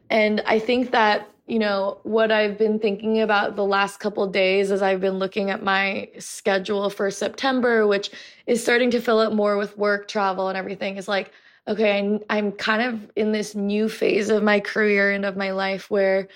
and 0.10 0.42
I 0.46 0.60
think 0.60 0.92
that, 0.92 1.30
you 1.48 1.60
know, 1.60 2.00
what 2.04 2.32
I've 2.32 2.58
been 2.58 2.80
thinking 2.80 3.22
about 3.22 3.56
the 3.56 3.66
last 3.66 4.00
couple 4.00 4.26
days 4.28 4.72
as 4.72 4.82
I've 4.82 5.02
been 5.02 5.18
looking 5.18 5.50
at 5.50 5.64
my 5.64 6.10
schedule 6.20 6.90
for 6.90 7.10
September, 7.10 7.88
which 7.88 8.12
is 8.46 8.62
starting 8.62 8.92
to 8.92 9.02
fill 9.02 9.20
up 9.20 9.34
more 9.34 9.58
with 9.58 9.78
work, 9.78 10.08
travel, 10.08 10.50
and 10.50 10.58
everything, 10.58 10.98
is 10.98 11.08
like, 11.08 11.32
okay, 11.68 12.00
I'm, 12.00 12.20
I'm 12.30 12.52
kind 12.52 12.82
of 12.82 13.12
in 13.16 13.32
this 13.32 13.56
new 13.56 13.90
phase 13.90 14.30
of 14.30 14.44
my 14.44 14.60
career 14.60 15.12
and 15.12 15.26
of 15.26 15.36
my 15.36 15.52
life 15.52 15.90
where 15.90 16.28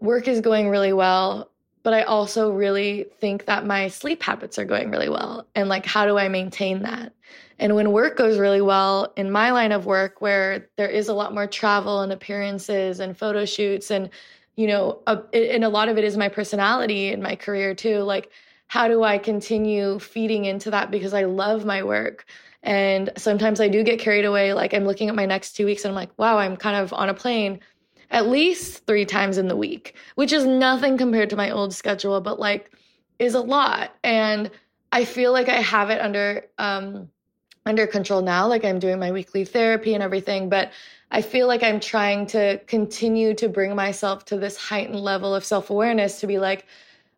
work 0.00 0.28
is 0.28 0.40
going 0.40 0.68
really 0.68 0.92
well 0.92 1.50
but 1.88 1.94
I 1.94 2.02
also 2.02 2.50
really 2.50 3.06
think 3.18 3.46
that 3.46 3.64
my 3.64 3.88
sleep 3.88 4.22
habits 4.22 4.58
are 4.58 4.64
going 4.66 4.90
really 4.90 5.08
well. 5.08 5.46
And 5.54 5.70
like, 5.70 5.86
how 5.86 6.04
do 6.04 6.18
I 6.18 6.28
maintain 6.28 6.82
that? 6.82 7.14
And 7.58 7.74
when 7.74 7.92
work 7.92 8.16
goes 8.16 8.38
really 8.38 8.60
well 8.60 9.10
in 9.16 9.30
my 9.30 9.52
line 9.52 9.72
of 9.72 9.86
work, 9.86 10.20
where 10.20 10.68
there 10.76 10.88
is 10.88 11.08
a 11.08 11.14
lot 11.14 11.32
more 11.32 11.46
travel 11.46 12.02
and 12.02 12.12
appearances 12.12 13.00
and 13.00 13.16
photo 13.16 13.46
shoots, 13.46 13.90
and, 13.90 14.10
you 14.54 14.66
know, 14.66 15.00
a, 15.06 15.18
and 15.32 15.64
a 15.64 15.70
lot 15.70 15.88
of 15.88 15.96
it 15.96 16.04
is 16.04 16.16
my 16.16 16.28
personality 16.28 17.10
and 17.10 17.22
my 17.22 17.36
career 17.36 17.74
too. 17.74 18.00
Like, 18.00 18.30
how 18.66 18.86
do 18.86 19.02
I 19.02 19.16
continue 19.16 19.98
feeding 19.98 20.44
into 20.44 20.70
that 20.70 20.90
because 20.90 21.14
I 21.14 21.24
love 21.24 21.64
my 21.64 21.82
work? 21.82 22.26
And 22.62 23.10
sometimes 23.16 23.60
I 23.60 23.68
do 23.68 23.82
get 23.82 23.98
carried 23.98 24.26
away. 24.26 24.52
Like, 24.52 24.74
I'm 24.74 24.84
looking 24.84 25.08
at 25.08 25.14
my 25.14 25.24
next 25.24 25.52
two 25.52 25.64
weeks 25.64 25.84
and 25.84 25.92
I'm 25.92 25.96
like, 25.96 26.10
wow, 26.18 26.36
I'm 26.36 26.56
kind 26.56 26.76
of 26.76 26.92
on 26.92 27.08
a 27.08 27.14
plane 27.14 27.60
at 28.10 28.28
least 28.28 28.86
three 28.86 29.04
times 29.04 29.38
in 29.38 29.48
the 29.48 29.56
week, 29.56 29.94
which 30.14 30.32
is 30.32 30.44
nothing 30.44 30.96
compared 30.96 31.30
to 31.30 31.36
my 31.36 31.50
old 31.50 31.74
schedule, 31.74 32.20
but 32.20 32.40
like 32.40 32.70
is 33.18 33.34
a 33.34 33.40
lot. 33.40 33.94
And 34.02 34.50
I 34.92 35.04
feel 35.04 35.32
like 35.32 35.48
I 35.48 35.60
have 35.60 35.90
it 35.90 36.00
under 36.00 36.46
um 36.58 37.10
under 37.66 37.86
control 37.86 38.22
now. 38.22 38.46
Like 38.46 38.64
I'm 38.64 38.78
doing 38.78 38.98
my 38.98 39.12
weekly 39.12 39.44
therapy 39.44 39.92
and 39.94 40.02
everything, 40.02 40.48
but 40.48 40.72
I 41.10 41.22
feel 41.22 41.46
like 41.46 41.62
I'm 41.62 41.80
trying 41.80 42.26
to 42.28 42.58
continue 42.66 43.34
to 43.34 43.48
bring 43.48 43.74
myself 43.74 44.24
to 44.26 44.38
this 44.38 44.56
heightened 44.56 45.00
level 45.00 45.34
of 45.34 45.44
self-awareness 45.44 46.20
to 46.20 46.26
be 46.26 46.38
like, 46.38 46.66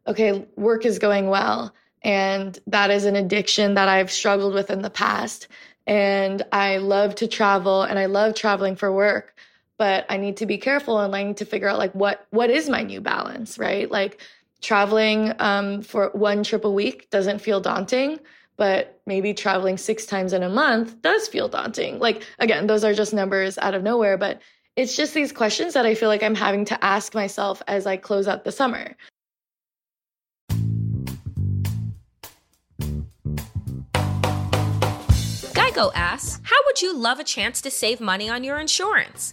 okay, 0.06 0.46
work 0.56 0.84
is 0.84 0.98
going 0.98 1.28
well. 1.28 1.72
And 2.02 2.58
that 2.66 2.90
is 2.90 3.04
an 3.04 3.16
addiction 3.16 3.74
that 3.74 3.88
I've 3.88 4.10
struggled 4.10 4.54
with 4.54 4.70
in 4.70 4.82
the 4.82 4.90
past. 4.90 5.48
And 5.86 6.42
I 6.52 6.78
love 6.78 7.16
to 7.16 7.28
travel 7.28 7.82
and 7.82 7.98
I 7.98 8.06
love 8.06 8.34
traveling 8.34 8.76
for 8.76 8.92
work 8.92 9.34
but 9.80 10.04
I 10.10 10.18
need 10.18 10.36
to 10.36 10.46
be 10.46 10.58
careful 10.58 11.00
and 11.00 11.16
I 11.16 11.22
need 11.22 11.38
to 11.38 11.46
figure 11.46 11.66
out 11.66 11.78
like 11.78 11.94
what 11.94 12.26
what 12.28 12.50
is 12.50 12.68
my 12.68 12.82
new 12.82 13.00
balance, 13.00 13.58
right? 13.58 13.90
Like 13.90 14.20
traveling 14.60 15.32
um, 15.38 15.80
for 15.80 16.10
one 16.10 16.44
trip 16.44 16.66
a 16.66 16.70
week 16.70 17.08
doesn't 17.08 17.38
feel 17.38 17.62
daunting, 17.62 18.20
but 18.58 19.00
maybe 19.06 19.32
traveling 19.32 19.78
six 19.78 20.04
times 20.04 20.34
in 20.34 20.42
a 20.42 20.50
month 20.50 21.00
does 21.00 21.28
feel 21.28 21.48
daunting. 21.48 21.98
Like 21.98 22.26
again, 22.38 22.66
those 22.66 22.84
are 22.84 22.92
just 22.92 23.14
numbers 23.14 23.56
out 23.56 23.72
of 23.72 23.82
nowhere, 23.82 24.18
but 24.18 24.42
it's 24.76 24.94
just 24.94 25.14
these 25.14 25.32
questions 25.32 25.72
that 25.72 25.86
I 25.86 25.94
feel 25.94 26.10
like 26.10 26.22
I'm 26.22 26.34
having 26.34 26.66
to 26.66 26.84
ask 26.84 27.14
myself 27.14 27.62
as 27.66 27.86
I 27.86 27.96
close 27.96 28.28
out 28.28 28.44
the 28.44 28.52
summer. 28.52 28.94
Geico 35.54 35.90
asks, 35.94 36.38
How 36.42 36.56
would 36.66 36.82
you 36.82 36.94
love 36.94 37.18
a 37.18 37.24
chance 37.24 37.62
to 37.62 37.70
save 37.70 37.98
money 37.98 38.28
on 38.28 38.44
your 38.44 38.60
insurance? 38.60 39.32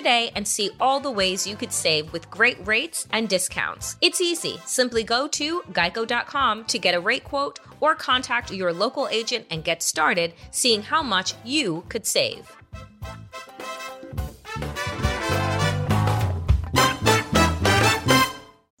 today 0.01 0.31
and 0.35 0.47
see 0.47 0.71
all 0.79 0.99
the 0.99 1.11
ways 1.11 1.45
you 1.45 1.55
could 1.55 1.71
save 1.71 2.11
with 2.11 2.29
great 2.31 2.57
rates 2.65 3.07
and 3.11 3.29
discounts. 3.29 3.97
It's 4.01 4.19
easy. 4.19 4.59
Simply 4.65 5.03
go 5.03 5.27
to 5.27 5.61
geico.com 5.73 6.65
to 6.65 6.79
get 6.79 6.95
a 6.95 6.99
rate 6.99 7.23
quote 7.23 7.59
or 7.79 7.93
contact 7.93 8.51
your 8.51 8.73
local 8.73 9.07
agent 9.09 9.45
and 9.51 9.63
get 9.63 9.83
started 9.83 10.33
seeing 10.49 10.81
how 10.81 11.03
much 11.03 11.35
you 11.45 11.83
could 11.87 12.07
save. 12.07 12.60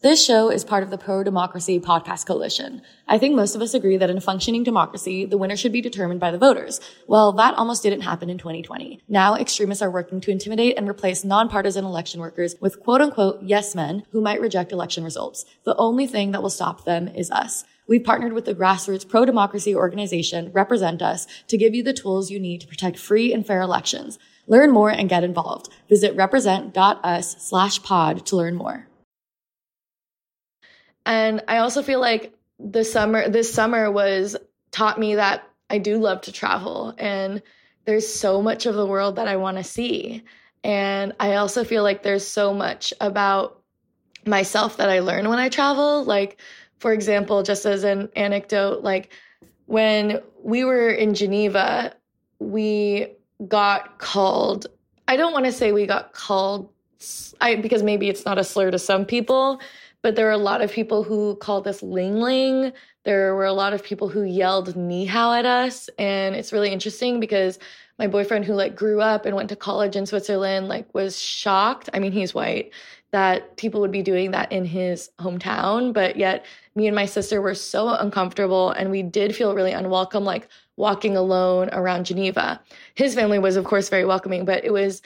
This 0.01 0.25
show 0.25 0.49
is 0.49 0.65
part 0.65 0.81
of 0.81 0.89
the 0.89 0.97
Pro 0.97 1.23
Democracy 1.23 1.79
Podcast 1.79 2.25
Coalition. 2.25 2.81
I 3.07 3.19
think 3.19 3.35
most 3.35 3.53
of 3.53 3.61
us 3.61 3.75
agree 3.75 3.97
that 3.97 4.09
in 4.09 4.17
a 4.17 4.21
functioning 4.21 4.63
democracy, 4.63 5.25
the 5.25 5.37
winner 5.37 5.55
should 5.55 5.71
be 5.71 5.79
determined 5.79 6.19
by 6.19 6.31
the 6.31 6.39
voters. 6.39 6.81
Well, 7.05 7.31
that 7.33 7.53
almost 7.53 7.83
didn't 7.83 8.01
happen 8.01 8.27
in 8.27 8.39
2020. 8.39 9.03
Now, 9.07 9.35
extremists 9.35 9.83
are 9.83 9.91
working 9.91 10.19
to 10.21 10.31
intimidate 10.31 10.75
and 10.75 10.89
replace 10.89 11.23
nonpartisan 11.23 11.85
election 11.85 12.19
workers 12.19 12.55
with 12.59 12.79
quote 12.79 12.99
unquote 12.99 13.43
yes 13.43 13.75
men 13.75 14.01
who 14.09 14.21
might 14.21 14.41
reject 14.41 14.71
election 14.71 15.03
results. 15.03 15.45
The 15.65 15.75
only 15.75 16.07
thing 16.07 16.31
that 16.31 16.41
will 16.41 16.49
stop 16.49 16.83
them 16.83 17.07
is 17.07 17.29
us. 17.29 17.63
We've 17.85 18.03
partnered 18.03 18.33
with 18.33 18.45
the 18.45 18.55
grassroots 18.55 19.07
pro-democracy 19.07 19.75
organization 19.75 20.51
Represent 20.51 21.03
Us 21.03 21.27
to 21.45 21.59
give 21.59 21.75
you 21.75 21.83
the 21.83 21.93
tools 21.93 22.31
you 22.31 22.39
need 22.39 22.61
to 22.61 22.67
protect 22.67 22.97
free 22.97 23.31
and 23.31 23.45
fair 23.45 23.61
elections. 23.61 24.17
Learn 24.47 24.71
more 24.71 24.89
and 24.89 25.07
get 25.07 25.23
involved. 25.23 25.69
Visit 25.89 26.15
represent.us 26.15 27.35
slash 27.39 27.83
pod 27.83 28.25
to 28.25 28.35
learn 28.35 28.55
more. 28.55 28.87
And 31.05 31.41
I 31.47 31.57
also 31.57 31.81
feel 31.81 31.99
like 31.99 32.33
the 32.59 32.83
summer, 32.83 33.27
this 33.29 33.53
summer 33.53 33.91
was 33.91 34.35
taught 34.71 34.99
me 34.99 35.15
that 35.15 35.47
I 35.69 35.77
do 35.77 35.97
love 35.97 36.21
to 36.21 36.31
travel 36.31 36.93
and 36.97 37.41
there's 37.85 38.07
so 38.07 38.41
much 38.41 38.65
of 38.65 38.75
the 38.75 38.85
world 38.85 39.15
that 39.15 39.27
I 39.27 39.37
want 39.37 39.57
to 39.57 39.63
see. 39.63 40.23
And 40.63 41.13
I 41.19 41.35
also 41.35 41.63
feel 41.63 41.83
like 41.83 42.03
there's 42.03 42.25
so 42.25 42.53
much 42.53 42.93
about 43.01 43.61
myself 44.25 44.77
that 44.77 44.89
I 44.89 44.99
learn 44.99 45.27
when 45.27 45.39
I 45.39 45.49
travel. 45.49 46.03
Like, 46.03 46.39
for 46.77 46.93
example, 46.93 47.41
just 47.41 47.65
as 47.65 47.83
an 47.83 48.09
anecdote, 48.15 48.83
like 48.83 49.11
when 49.65 50.21
we 50.43 50.63
were 50.63 50.89
in 50.89 51.15
Geneva, 51.15 51.95
we 52.39 53.07
got 53.47 53.97
called, 53.97 54.67
I 55.07 55.17
don't 55.17 55.33
want 55.33 55.45
to 55.45 55.51
say 55.51 55.71
we 55.71 55.87
got 55.87 56.13
called 56.13 56.69
I 57.39 57.55
because 57.55 57.81
maybe 57.81 58.09
it's 58.09 58.25
not 58.25 58.37
a 58.37 58.43
slur 58.43 58.71
to 58.71 58.79
some 58.79 59.05
people, 59.05 59.59
but 60.01 60.15
there 60.15 60.25
were 60.25 60.31
a 60.31 60.37
lot 60.37 60.61
of 60.61 60.71
people 60.71 61.03
who 61.03 61.35
called 61.35 61.67
us 61.67 61.83
Ling 61.83 62.21
Ling. 62.21 62.73
There 63.03 63.35
were 63.35 63.45
a 63.45 63.53
lot 63.53 63.73
of 63.73 63.83
people 63.83 64.09
who 64.09 64.23
yelled 64.23 64.75
Ni 64.75 65.05
Hao 65.05 65.33
at 65.33 65.45
us. 65.45 65.89
And 65.99 66.35
it's 66.35 66.51
really 66.51 66.71
interesting 66.71 67.19
because 67.19 67.59
my 67.99 68.07
boyfriend 68.07 68.45
who 68.45 68.53
like 68.53 68.75
grew 68.75 68.99
up 69.01 69.25
and 69.25 69.35
went 69.35 69.49
to 69.49 69.55
college 69.55 69.95
in 69.95 70.05
Switzerland, 70.05 70.67
like 70.67 70.91
was 70.93 71.21
shocked. 71.21 71.89
I 71.93 71.99
mean, 71.99 72.11
he's 72.11 72.33
white 72.33 72.71
that 73.11 73.57
people 73.57 73.81
would 73.81 73.91
be 73.91 74.01
doing 74.01 74.31
that 74.31 74.51
in 74.51 74.65
his 74.65 75.09
hometown. 75.19 75.93
But 75.93 76.15
yet 76.15 76.45
me 76.75 76.87
and 76.87 76.95
my 76.95 77.05
sister 77.05 77.41
were 77.41 77.55
so 77.55 77.89
uncomfortable 77.89 78.71
and 78.71 78.89
we 78.89 79.03
did 79.03 79.35
feel 79.35 79.53
really 79.53 79.73
unwelcome, 79.73 80.23
like 80.23 80.47
walking 80.77 81.15
alone 81.15 81.69
around 81.73 82.05
Geneva. 82.05 82.59
His 82.95 83.13
family 83.13 83.37
was, 83.37 83.55
of 83.55 83.65
course, 83.65 83.89
very 83.89 84.05
welcoming, 84.05 84.45
but 84.45 84.63
it 84.63 84.71
was 84.71 85.01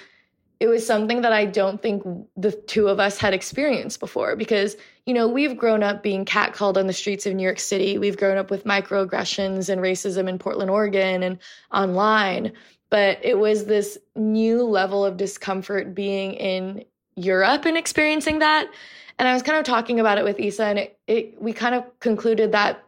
it 0.60 0.68
was 0.68 0.86
something 0.86 1.22
that 1.22 1.34
I 1.34 1.46
don't 1.46 1.82
think 1.82 2.04
the 2.38 2.52
two 2.52 2.88
of 2.88 3.00
us 3.00 3.18
had 3.18 3.34
experienced 3.34 4.00
before 4.00 4.36
because, 4.36 4.78
you 5.06 5.14
know, 5.14 5.28
we've 5.28 5.58
grown 5.58 5.84
up 5.84 6.02
being 6.02 6.24
catcalled 6.24 6.78
on 6.78 6.88
the 6.88 6.94
streets 6.94 7.26
of 7.26 7.34
New 7.34 7.44
York 7.44 7.60
City. 7.60 7.98
We've 7.98 8.18
grown 8.18 8.38
up 8.38 8.50
with 8.50 8.64
microaggressions 8.64 9.70
and 9.70 9.82
racism 9.82 10.30
in 10.30 10.40
Portland, 10.40 10.72
Oregon 10.72 11.24
and 11.24 11.40
online. 11.74 12.54
But 12.90 13.20
it 13.22 13.38
was 13.38 13.66
this 13.66 13.98
new 14.16 14.64
level 14.64 15.04
of 15.04 15.18
discomfort 15.18 15.94
being 15.94 16.34
in 16.34 16.86
Europe 17.16 17.66
and 17.66 17.78
experiencing 17.78 18.40
that. 18.40 18.70
And 19.20 19.28
I 19.28 19.34
was 19.34 19.44
kind 19.44 19.58
of 19.58 19.66
talking 19.66 20.00
about 20.00 20.18
it 20.18 20.24
with 20.24 20.40
Isa, 20.40 20.66
and 20.66 20.80
it, 20.80 21.00
it 21.08 21.42
we 21.42 21.54
kind 21.54 21.74
of 21.74 21.84
concluded 22.00 22.52
that 22.52 22.84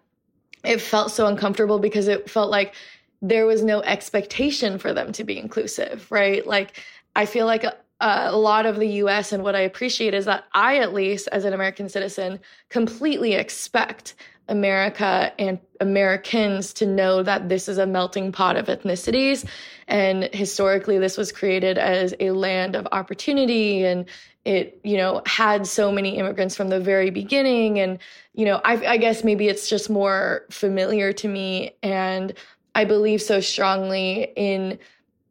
it 0.63 0.81
felt 0.81 1.11
so 1.11 1.27
uncomfortable 1.27 1.79
because 1.79 2.07
it 2.07 2.29
felt 2.29 2.51
like 2.51 2.75
there 3.21 3.45
was 3.45 3.63
no 3.63 3.81
expectation 3.81 4.77
for 4.77 4.93
them 4.93 5.11
to 5.13 5.23
be 5.23 5.37
inclusive, 5.37 6.05
right? 6.11 6.45
Like, 6.45 6.83
I 7.17 7.25
feel 7.25 7.47
like 7.47 7.63
a, 7.63 7.75
a, 7.99 8.37
lot 8.37 8.67
of 8.67 8.77
the 8.77 8.87
US 9.03 9.33
and 9.33 9.43
what 9.43 9.55
I 9.55 9.61
appreciate 9.61 10.13
is 10.13 10.25
that 10.25 10.45
I, 10.53 10.77
at 10.77 10.93
least 10.93 11.27
as 11.31 11.45
an 11.45 11.53
American 11.53 11.89
citizen, 11.89 12.39
completely 12.69 13.33
expect 13.33 14.13
America 14.47 15.33
and 15.39 15.59
Americans 15.81 16.73
to 16.73 16.85
know 16.85 17.23
that 17.23 17.49
this 17.49 17.67
is 17.67 17.79
a 17.79 17.87
melting 17.87 18.31
pot 18.31 18.55
of 18.55 18.67
ethnicities. 18.67 19.49
And 19.87 20.29
historically, 20.31 20.99
this 20.99 21.17
was 21.17 21.31
created 21.31 21.79
as 21.79 22.13
a 22.19 22.31
land 22.31 22.75
of 22.75 22.87
opportunity 22.91 23.83
and 23.83 24.05
it, 24.45 24.79
you 24.83 24.95
know, 24.95 25.23
had 25.25 25.65
so 25.65 25.91
many 25.91 26.17
immigrants 26.17 26.55
from 26.55 26.69
the 26.69 26.79
very 26.79 27.09
beginning. 27.09 27.79
And, 27.79 27.97
you 28.33 28.45
know, 28.45 28.61
I, 28.63 28.73
I 28.85 28.97
guess 28.97 29.23
maybe 29.23 29.47
it's 29.47 29.67
just 29.67 29.89
more 29.89 30.45
familiar 30.51 31.11
to 31.13 31.27
me. 31.27 31.75
And 31.81 32.33
I 32.75 32.85
believe 32.85 33.23
so 33.23 33.41
strongly 33.41 34.31
in 34.35 34.77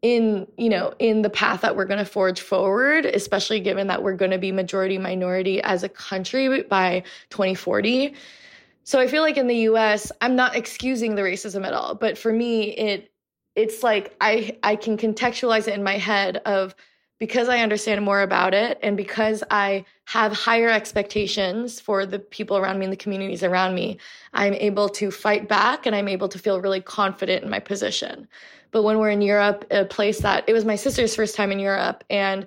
in 0.07 0.47
you 0.57 0.69
know 0.69 0.95
in 1.01 1.23
the 1.23 1.31
path 1.31 1.63
that 1.63 1.75
we're 1.75 1.85
going 1.85 1.99
to 1.99 2.05
forge 2.05 2.41
forward 2.41 3.05
especially 3.07 3.59
given 3.59 3.89
that 3.89 4.03
we're 4.05 4.15
going 4.15 4.31
to 4.31 4.39
be 4.39 4.53
majority 4.53 4.99
minority 4.99 5.61
as 5.63 5.83
a 5.83 5.89
country 5.89 6.63
by 6.63 7.03
2040 7.31 8.15
so 8.87 9.01
I 9.01 9.09
feel 9.09 9.23
like 9.23 9.37
in 9.37 9.49
the 9.49 9.57
US, 9.71 10.13
I'm 10.21 10.37
not 10.37 10.55
excusing 10.55 11.17
the 11.17 11.23
racism 11.23 11.67
at 11.67 11.73
all, 11.73 11.97
but 11.97 12.17
for 12.17 12.33
me 12.33 12.71
it 12.71 13.11
it's 13.57 13.83
like 13.83 14.15
I 14.21 14.59
I 14.63 14.77
can 14.77 14.97
contextualize 14.97 15.67
it 15.67 15.75
in 15.75 15.83
my 15.83 15.99
head 15.99 16.37
of 16.47 16.77
because 17.19 17.49
I 17.49 17.61
understand 17.61 18.05
more 18.05 18.21
about 18.21 18.53
it 18.53 18.79
and 18.83 18.97
because 18.97 19.43
I 19.51 19.85
have 20.05 20.33
higher 20.33 20.69
expectations 20.69 21.81
for 21.81 22.05
the 22.05 22.19
people 22.19 22.57
around 22.57 22.79
me 22.79 22.85
and 22.85 22.93
the 22.93 22.99
communities 22.99 23.43
around 23.43 23.75
me, 23.75 23.99
I'm 24.35 24.55
able 24.55 24.89
to 24.91 25.11
fight 25.11 25.49
back 25.49 25.87
and 25.87 25.97
I'm 25.97 26.09
able 26.09 26.29
to 26.29 26.39
feel 26.39 26.61
really 26.61 26.81
confident 26.81 27.43
in 27.43 27.51
my 27.51 27.59
position. 27.59 28.29
But 28.71 28.83
when 28.83 28.99
we're 28.99 29.11
in 29.11 29.23
Europe, 29.23 29.65
a 29.71 29.85
place 29.85 30.21
that 30.21 30.45
it 30.47 30.53
was 30.53 30.65
my 30.65 30.77
sister's 30.77 31.17
first 31.17 31.35
time 31.35 31.51
in 31.51 31.59
Europe, 31.59 32.05
and 32.11 32.47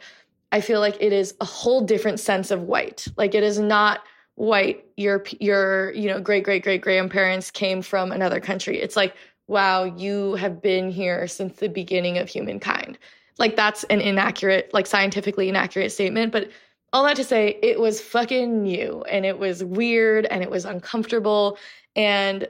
I 0.52 0.62
feel 0.62 0.80
like 0.80 0.98
it 1.00 1.14
is 1.14 1.34
a 1.42 1.46
whole 1.46 1.82
different 1.82 2.20
sense 2.20 2.52
of 2.52 2.64
white. 2.64 3.08
Like 3.18 3.34
it 3.34 3.44
is 3.44 3.58
not 3.60 4.02
white 4.40 4.86
your 4.96 5.22
your 5.42 5.92
you 5.92 6.08
know 6.08 6.22
great 6.22 6.46
great 6.46 6.64
great 6.64 6.80
grandparents 6.80 7.52
came 7.52 7.82
from 7.82 8.10
another 8.10 8.40
country 8.40 8.80
it's 8.80 8.96
like 8.96 9.14
wow 9.48 9.84
you 9.84 10.36
have 10.36 10.62
been 10.62 10.90
here 10.90 11.28
since 11.28 11.60
the 11.60 11.68
beginning 11.68 12.18
of 12.18 12.30
humankind 12.30 12.98
like 13.40 13.56
that's 13.56 13.84
an 13.86 14.02
inaccurate 14.02 14.70
like 14.74 14.86
scientifically 14.86 15.50
inaccurate 15.50 15.90
statement 15.92 16.32
but 16.32 16.50
all 16.94 17.04
that 17.06 17.16
to 17.16 17.24
say 17.24 17.60
it 17.62 17.80
was 17.80 18.02
fucking 18.02 18.64
new 18.64 19.04
and 19.04 19.26
it 19.26 19.38
was 19.38 19.64
weird 19.64 20.26
and 20.26 20.42
it 20.42 20.50
was 20.50 20.66
uncomfortable. 20.66 21.58
And 21.96 22.48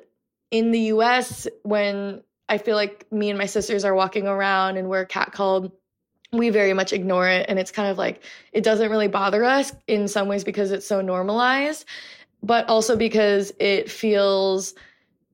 in 0.51 0.72
the 0.72 0.79
US 0.93 1.48
when 1.63 2.24
I 2.48 2.58
feel 2.58 2.75
like 2.75 3.12
me 3.12 3.29
and 3.29 3.38
my 3.38 3.46
sisters 3.46 3.86
are 3.86 3.93
walking 3.93 4.27
around 4.27 4.77
and 4.77 4.89
we're 4.89 5.05
catcalled 5.05 5.72
we 6.31 6.51
very 6.51 6.74
much 6.74 6.93
ignore 6.93 7.27
it 7.27 7.48
and 7.50 7.58
it's 7.58 7.72
kind 7.72 7.89
of 7.89 7.98
like 7.98 8.24
it 8.51 8.63
doesn't 8.63 8.91
really 8.91 9.08
bother 9.08 9.43
us 9.43 9.74
in 9.88 10.08
some 10.08 10.27
ways 10.27 10.43
because 10.43 10.72
it's 10.72 10.86
so 10.86 11.01
normalized 11.01 11.86
but 12.43 12.69
also 12.69 12.96
because 12.96 13.51
it 13.60 13.89
feels 13.89 14.75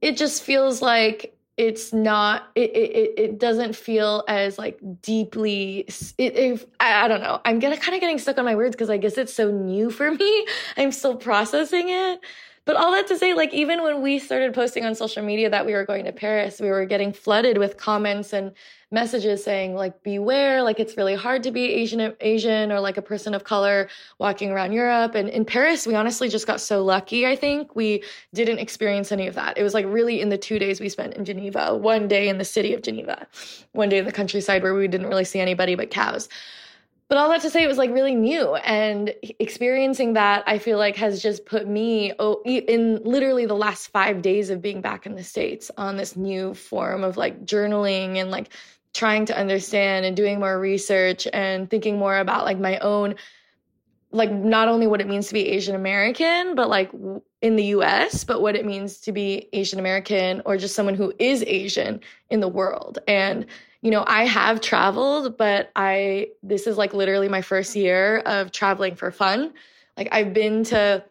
it 0.02 0.16
just 0.16 0.42
feels 0.42 0.82
like 0.82 1.35
it's 1.58 1.94
not 1.94 2.50
it 2.56 2.72
it, 2.72 3.14
it 3.18 3.40
doesn't 3.40 3.76
feel 3.76 4.24
as 4.28 4.58
like 4.58 4.80
deeply 5.02 5.86
it, 6.18 6.68
I 6.80 7.08
don't 7.08 7.22
know. 7.22 7.40
I'm 7.46 7.60
gonna 7.60 7.78
kind 7.78 7.96
of 7.96 8.02
getting 8.02 8.20
stuck 8.20 8.38
on 8.38 8.46
my 8.46 8.56
words 8.56 8.76
because 8.76 8.90
i 8.90 8.98
guess 8.98 9.18
it's 9.18 9.34
so 9.34 9.52
new 9.52 9.90
for 9.90 10.12
me. 10.16 10.48
I'm 10.78 10.92
still 10.92 11.16
processing 11.16 11.90
it 11.90 12.20
but 12.66 12.76
all 12.76 12.92
that 12.92 13.06
to 13.08 13.18
say, 13.18 13.36
like, 13.36 13.54
even 13.54 13.84
when 13.84 14.02
we 14.02 14.18
started 14.18 14.54
posting 14.54 14.86
on 14.86 14.96
social 14.96 15.24
media 15.24 15.50
that 15.52 15.66
we 15.68 15.74
were 15.74 15.86
going 15.86 16.06
to 16.06 16.12
Paris, 16.12 16.60
we 16.60 16.70
were 16.70 16.86
getting 16.86 17.14
flooded 17.14 17.60
with 17.60 17.78
comments 17.78 18.34
and 18.34 18.52
messages 18.92 19.44
saying, 19.44 19.76
like, 19.76 20.02
beware, 20.02 20.64
like, 20.64 20.80
it's 20.80 20.98
really 20.98 21.14
hard 21.14 21.44
to 21.44 21.52
be 21.52 21.66
Asian, 21.66 22.16
Asian 22.22 22.72
or 22.72 22.80
like 22.80 22.98
a 22.98 23.04
person 23.04 23.36
of 23.36 23.44
color 23.44 23.88
walking 24.18 24.50
around 24.52 24.72
Europe. 24.72 25.14
And 25.14 25.30
in 25.30 25.46
Paris, 25.46 25.86
we 25.86 25.94
honestly 25.94 26.28
just 26.28 26.48
got 26.48 26.60
so 26.60 26.84
lucky, 26.84 27.28
I 27.28 27.36
think. 27.36 27.76
We 27.76 28.04
didn't 28.34 28.58
experience 28.58 29.12
any 29.12 29.28
of 29.28 29.36
that. 29.36 29.58
It 29.58 29.64
was 29.64 29.76
like 29.76 29.86
really 29.86 30.20
in 30.20 30.30
the 30.30 30.38
two 30.38 30.58
days 30.58 30.80
we 30.80 30.90
spent 30.90 31.14
in 31.14 31.24
Geneva, 31.24 31.76
one 31.76 32.08
day 32.08 32.30
in 32.30 32.40
the 32.40 32.46
city 32.46 32.74
of 32.74 32.82
Geneva, 32.82 33.28
one 33.74 33.90
day 33.90 34.00
in 34.00 34.06
the 34.06 34.12
countryside 34.12 34.64
where 34.64 34.74
we 34.74 34.88
didn't 34.88 35.08
really 35.08 35.26
see 35.26 35.40
anybody 35.40 35.76
but 35.76 35.92
cows 35.92 36.30
but 37.08 37.18
all 37.18 37.30
that 37.30 37.42
to 37.42 37.50
say 37.50 37.64
it 37.64 37.68
was 37.68 37.78
like 37.78 37.92
really 37.92 38.16
new. 38.16 38.56
And 38.56 39.14
experiencing 39.40 40.14
that 40.14 40.44
i 40.48 40.58
feel 40.58 40.78
like 40.78 40.96
has 40.96 41.22
just 41.22 41.46
put 41.46 41.68
me 41.68 42.12
in 42.46 43.02
literally 43.04 43.46
the 43.46 43.56
last 43.56 43.88
five 43.88 44.22
days 44.22 44.50
of 44.50 44.62
being 44.62 44.82
back 44.82 45.06
in 45.06 45.16
the 45.16 45.24
states 45.24 45.72
on 45.78 45.98
this 45.98 46.16
new 46.16 46.54
form 46.54 47.04
of 47.04 47.18
like 47.18 47.46
journaling 47.46 48.18
and 48.18 48.32
like 48.32 48.50
trying 48.94 49.26
to 49.26 49.38
understand 49.38 50.06
and 50.06 50.16
doing 50.16 50.40
more 50.40 50.60
research 50.60 51.28
and 51.34 51.70
thinking 51.70 51.98
more 51.98 52.18
about 52.18 52.46
like 52.46 52.60
my 52.60 52.78
own 52.80 53.16
like 54.16 54.32
not 54.32 54.68
only 54.68 54.88
what 54.88 55.02
it 55.02 55.08
means 55.08 55.28
to 55.28 55.34
be 55.34 55.48
asian 55.48 55.76
american 55.76 56.56
but 56.56 56.70
like 56.70 56.92
in 57.42 57.56
the 57.56 57.64
US 57.66 58.24
but 58.24 58.42
what 58.42 58.56
it 58.56 58.66
means 58.66 58.98
to 59.00 59.12
be 59.12 59.50
asian 59.54 59.80
american 59.80 60.42
or 60.46 60.58
just 60.58 60.76
someone 60.76 60.96
who 60.96 61.14
is 61.20 61.44
asian 61.46 62.00
in 62.30 62.40
the 62.40 62.48
world 62.48 63.00
and 63.08 63.46
you 63.86 63.92
know, 63.92 64.04
I 64.08 64.26
have 64.26 64.62
traveled, 64.62 65.38
but 65.38 65.70
I, 65.76 66.30
this 66.42 66.66
is 66.66 66.76
like 66.76 66.96
literally 66.96 67.30
my 67.30 67.44
first 67.44 67.76
year 67.76 68.18
of 68.26 68.52
traveling 68.52 68.96
for 68.96 69.12
fun. 69.12 69.54
Like 69.96 70.08
I've 70.12 70.34
been 70.34 70.64
to 70.66 71.04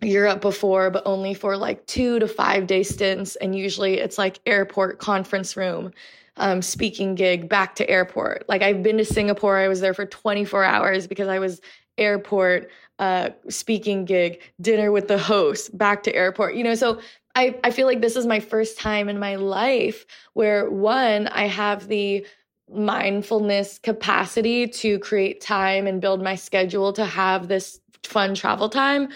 Europe 0.00 0.40
before, 0.40 0.88
but 0.90 1.02
only 1.04 1.34
for 1.34 1.56
like 1.56 1.84
two 1.86 2.20
to 2.20 2.28
five 2.28 2.68
day 2.68 2.84
stints. 2.84 3.34
And 3.34 3.56
usually 3.56 3.98
it's 3.98 4.18
like 4.18 4.38
airport 4.46 5.00
conference 5.00 5.56
room, 5.56 5.90
um, 6.36 6.62
speaking 6.62 7.16
gig 7.16 7.48
back 7.48 7.74
to 7.74 7.90
airport. 7.90 8.48
Like 8.48 8.62
I've 8.62 8.84
been 8.84 8.98
to 8.98 9.04
Singapore. 9.04 9.58
I 9.58 9.66
was 9.66 9.80
there 9.80 9.92
for 9.92 10.06
24 10.06 10.62
hours 10.62 11.08
because 11.08 11.26
I 11.26 11.40
was 11.40 11.60
airport, 11.98 12.70
uh, 12.98 13.30
speaking 13.48 14.04
gig, 14.04 14.40
dinner 14.60 14.92
with 14.92 15.08
the 15.08 15.18
host, 15.18 15.76
back 15.76 16.02
to 16.04 16.14
airport, 16.14 16.54
you 16.54 16.64
know, 16.64 16.74
so 16.74 17.00
I, 17.34 17.58
I 17.64 17.70
feel 17.70 17.86
like 17.86 18.00
this 18.00 18.16
is 18.16 18.26
my 18.26 18.40
first 18.40 18.78
time 18.78 19.08
in 19.08 19.18
my 19.18 19.36
life 19.36 20.04
where 20.34 20.70
one, 20.70 21.28
I 21.28 21.46
have 21.46 21.88
the 21.88 22.26
mindfulness 22.70 23.78
capacity 23.78 24.66
to 24.66 24.98
create 24.98 25.40
time 25.40 25.86
and 25.86 26.00
build 26.00 26.22
my 26.22 26.34
schedule 26.34 26.92
to 26.94 27.04
have 27.04 27.48
this 27.48 27.80
fun 28.02 28.34
travel 28.34 28.68
time. 28.68 29.08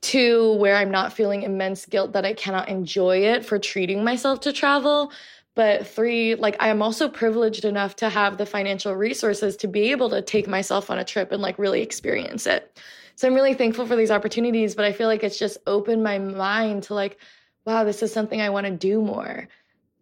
Two, 0.00 0.54
where 0.56 0.76
I'm 0.76 0.90
not 0.90 1.14
feeling 1.14 1.42
immense 1.42 1.86
guilt 1.86 2.12
that 2.12 2.26
I 2.26 2.34
cannot 2.34 2.68
enjoy 2.68 3.18
it 3.18 3.44
for 3.44 3.58
treating 3.58 4.04
myself 4.04 4.40
to 4.40 4.52
travel. 4.52 5.10
But 5.54 5.86
three, 5.86 6.34
like 6.34 6.56
I 6.60 6.68
am 6.68 6.82
also 6.82 7.08
privileged 7.08 7.64
enough 7.64 7.96
to 7.96 8.08
have 8.08 8.38
the 8.38 8.46
financial 8.46 8.94
resources 8.94 9.56
to 9.58 9.68
be 9.68 9.92
able 9.92 10.10
to 10.10 10.20
take 10.20 10.48
myself 10.48 10.90
on 10.90 10.98
a 10.98 11.04
trip 11.04 11.30
and 11.30 11.40
like 11.40 11.58
really 11.58 11.80
experience 11.80 12.46
it. 12.46 12.78
So 13.16 13.28
I'm 13.28 13.34
really 13.34 13.54
thankful 13.54 13.86
for 13.86 13.94
these 13.94 14.10
opportunities, 14.10 14.74
but 14.74 14.84
I 14.84 14.92
feel 14.92 15.06
like 15.06 15.22
it's 15.22 15.38
just 15.38 15.58
opened 15.66 16.02
my 16.02 16.18
mind 16.18 16.84
to 16.84 16.94
like, 16.94 17.18
wow, 17.64 17.84
this 17.84 18.02
is 18.02 18.12
something 18.12 18.40
I 18.40 18.50
want 18.50 18.66
to 18.66 18.72
do 18.72 19.00
more. 19.00 19.48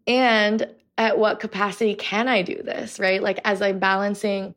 And 0.07 0.67
at 0.97 1.19
what 1.19 1.41
capacity 1.41 1.95
can 1.95 2.29
I 2.29 2.43
do 2.43 2.63
this, 2.63 2.99
right? 2.99 3.23
Like 3.23 3.41
as 3.45 3.61
I'm 3.61 3.79
balancing, 3.79 4.55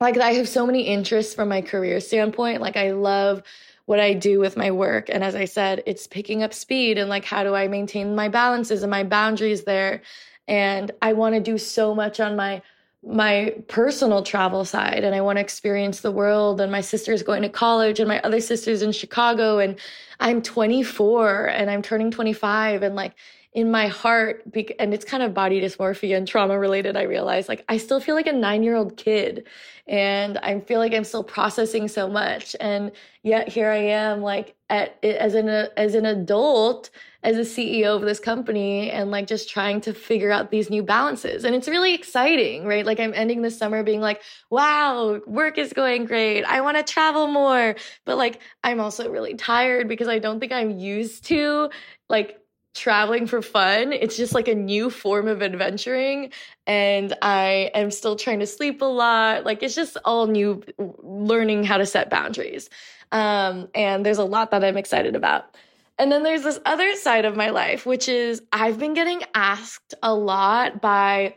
like 0.00 0.18
I 0.18 0.32
have 0.32 0.48
so 0.48 0.66
many 0.66 0.82
interests 0.82 1.34
from 1.34 1.48
my 1.48 1.62
career 1.62 2.00
standpoint. 2.00 2.60
Like 2.60 2.76
I 2.76 2.92
love 2.92 3.42
what 3.88 4.00
I 4.00 4.12
do 4.12 4.38
with 4.38 4.54
my 4.54 4.70
work. 4.70 5.08
And 5.08 5.24
as 5.24 5.34
I 5.34 5.46
said, 5.46 5.82
it's 5.86 6.06
picking 6.06 6.42
up 6.42 6.52
speed 6.52 6.98
and 6.98 7.08
like 7.08 7.24
how 7.24 7.42
do 7.42 7.54
I 7.54 7.68
maintain 7.68 8.14
my 8.14 8.28
balances 8.28 8.82
and 8.82 8.90
my 8.90 9.02
boundaries 9.02 9.64
there. 9.64 10.02
And 10.46 10.90
I 11.00 11.14
want 11.14 11.36
to 11.36 11.40
do 11.40 11.56
so 11.56 11.94
much 11.94 12.20
on 12.20 12.36
my 12.36 12.60
my 13.02 13.54
personal 13.66 14.22
travel 14.22 14.66
side 14.66 15.04
and 15.04 15.14
I 15.14 15.22
want 15.22 15.36
to 15.36 15.40
experience 15.40 16.00
the 16.00 16.12
world 16.12 16.60
and 16.60 16.70
my 16.70 16.82
sister's 16.82 17.22
going 17.22 17.40
to 17.42 17.48
college 17.48 17.98
and 17.98 18.08
my 18.08 18.20
other 18.20 18.40
sister's 18.40 18.82
in 18.82 18.92
Chicago 18.92 19.58
and 19.58 19.78
I'm 20.20 20.42
24 20.42 21.46
and 21.46 21.70
I'm 21.70 21.80
turning 21.80 22.10
25 22.10 22.82
and 22.82 22.94
like 22.94 23.14
in 23.54 23.70
my 23.70 23.88
heart 23.88 24.42
and 24.78 24.92
it's 24.92 25.04
kind 25.04 25.22
of 25.22 25.32
body 25.32 25.60
dysmorphia 25.60 26.16
and 26.16 26.28
trauma 26.28 26.58
related 26.58 26.96
I 26.96 27.02
realize 27.02 27.48
like 27.48 27.64
I 27.68 27.78
still 27.78 27.98
feel 27.98 28.14
like 28.14 28.26
a 28.26 28.32
9-year-old 28.32 28.96
kid 28.96 29.46
and 29.86 30.36
I 30.38 30.60
feel 30.60 30.78
like 30.78 30.92
I'm 30.92 31.04
still 31.04 31.24
processing 31.24 31.88
so 31.88 32.08
much 32.08 32.54
and 32.60 32.92
yet 33.22 33.48
here 33.48 33.70
I 33.70 33.78
am 33.78 34.20
like 34.20 34.54
at 34.68 35.02
as 35.02 35.34
an 35.34 35.48
as 35.48 35.94
an 35.94 36.04
adult 36.04 36.90
as 37.24 37.36
a 37.36 37.40
CEO 37.40 37.96
of 37.96 38.02
this 38.02 38.20
company 38.20 38.90
and 38.90 39.10
like 39.10 39.26
just 39.26 39.50
trying 39.50 39.80
to 39.80 39.92
figure 39.92 40.30
out 40.30 40.52
these 40.52 40.70
new 40.70 40.84
balances. 40.84 41.44
And 41.44 41.54
it's 41.54 41.66
really 41.66 41.92
exciting, 41.92 42.64
right? 42.64 42.86
Like 42.86 43.00
I'm 43.00 43.12
ending 43.12 43.42
the 43.42 43.50
summer 43.50 43.82
being 43.82 44.00
like, 44.00 44.22
wow, 44.50 45.20
work 45.26 45.58
is 45.58 45.72
going 45.72 46.04
great. 46.04 46.44
I 46.44 46.60
want 46.60 46.76
to 46.76 46.84
travel 46.84 47.26
more. 47.26 47.74
But 48.04 48.18
like 48.18 48.40
I'm 48.62 48.78
also 48.78 49.10
really 49.10 49.34
tired 49.34 49.88
because 49.88 50.06
I 50.06 50.20
don't 50.20 50.38
think 50.38 50.52
I'm 50.52 50.78
used 50.78 51.24
to 51.26 51.70
like 52.08 52.37
traveling 52.78 53.26
for 53.26 53.42
fun. 53.42 53.92
It's 53.92 54.16
just 54.16 54.34
like 54.34 54.48
a 54.48 54.54
new 54.54 54.90
form 54.90 55.28
of 55.28 55.42
adventuring. 55.42 56.32
And 56.66 57.14
I 57.22 57.70
am 57.74 57.90
still 57.90 58.16
trying 58.16 58.40
to 58.40 58.46
sleep 58.46 58.82
a 58.82 58.86
lot. 58.86 59.44
Like 59.44 59.62
it's 59.62 59.74
just 59.74 59.96
all 60.04 60.26
new 60.26 60.62
learning 60.78 61.64
how 61.64 61.78
to 61.78 61.86
set 61.86 62.10
boundaries. 62.10 62.70
Um, 63.12 63.68
and 63.74 64.04
there's 64.04 64.18
a 64.18 64.24
lot 64.24 64.50
that 64.50 64.64
I'm 64.64 64.76
excited 64.76 65.16
about. 65.16 65.56
And 65.98 66.12
then 66.12 66.22
there's 66.22 66.42
this 66.42 66.60
other 66.64 66.94
side 66.94 67.24
of 67.24 67.36
my 67.36 67.50
life, 67.50 67.84
which 67.84 68.08
is 68.08 68.42
I've 68.52 68.78
been 68.78 68.94
getting 68.94 69.22
asked 69.34 69.94
a 70.02 70.14
lot 70.14 70.80
by 70.80 71.34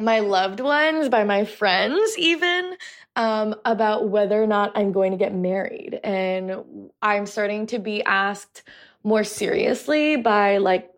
my 0.00 0.20
loved 0.20 0.60
ones, 0.60 1.08
by 1.08 1.24
my 1.24 1.44
friends, 1.44 2.16
even 2.18 2.76
um, 3.16 3.54
about 3.64 4.08
whether 4.08 4.42
or 4.42 4.46
not 4.46 4.72
I'm 4.74 4.92
going 4.92 5.12
to 5.12 5.18
get 5.18 5.34
married. 5.34 6.00
And 6.02 6.90
I'm 7.02 7.26
starting 7.26 7.66
to 7.68 7.78
be 7.78 8.02
asked 8.02 8.62
more 9.04 9.24
seriously 9.24 10.16
by 10.16 10.58
like 10.58 10.90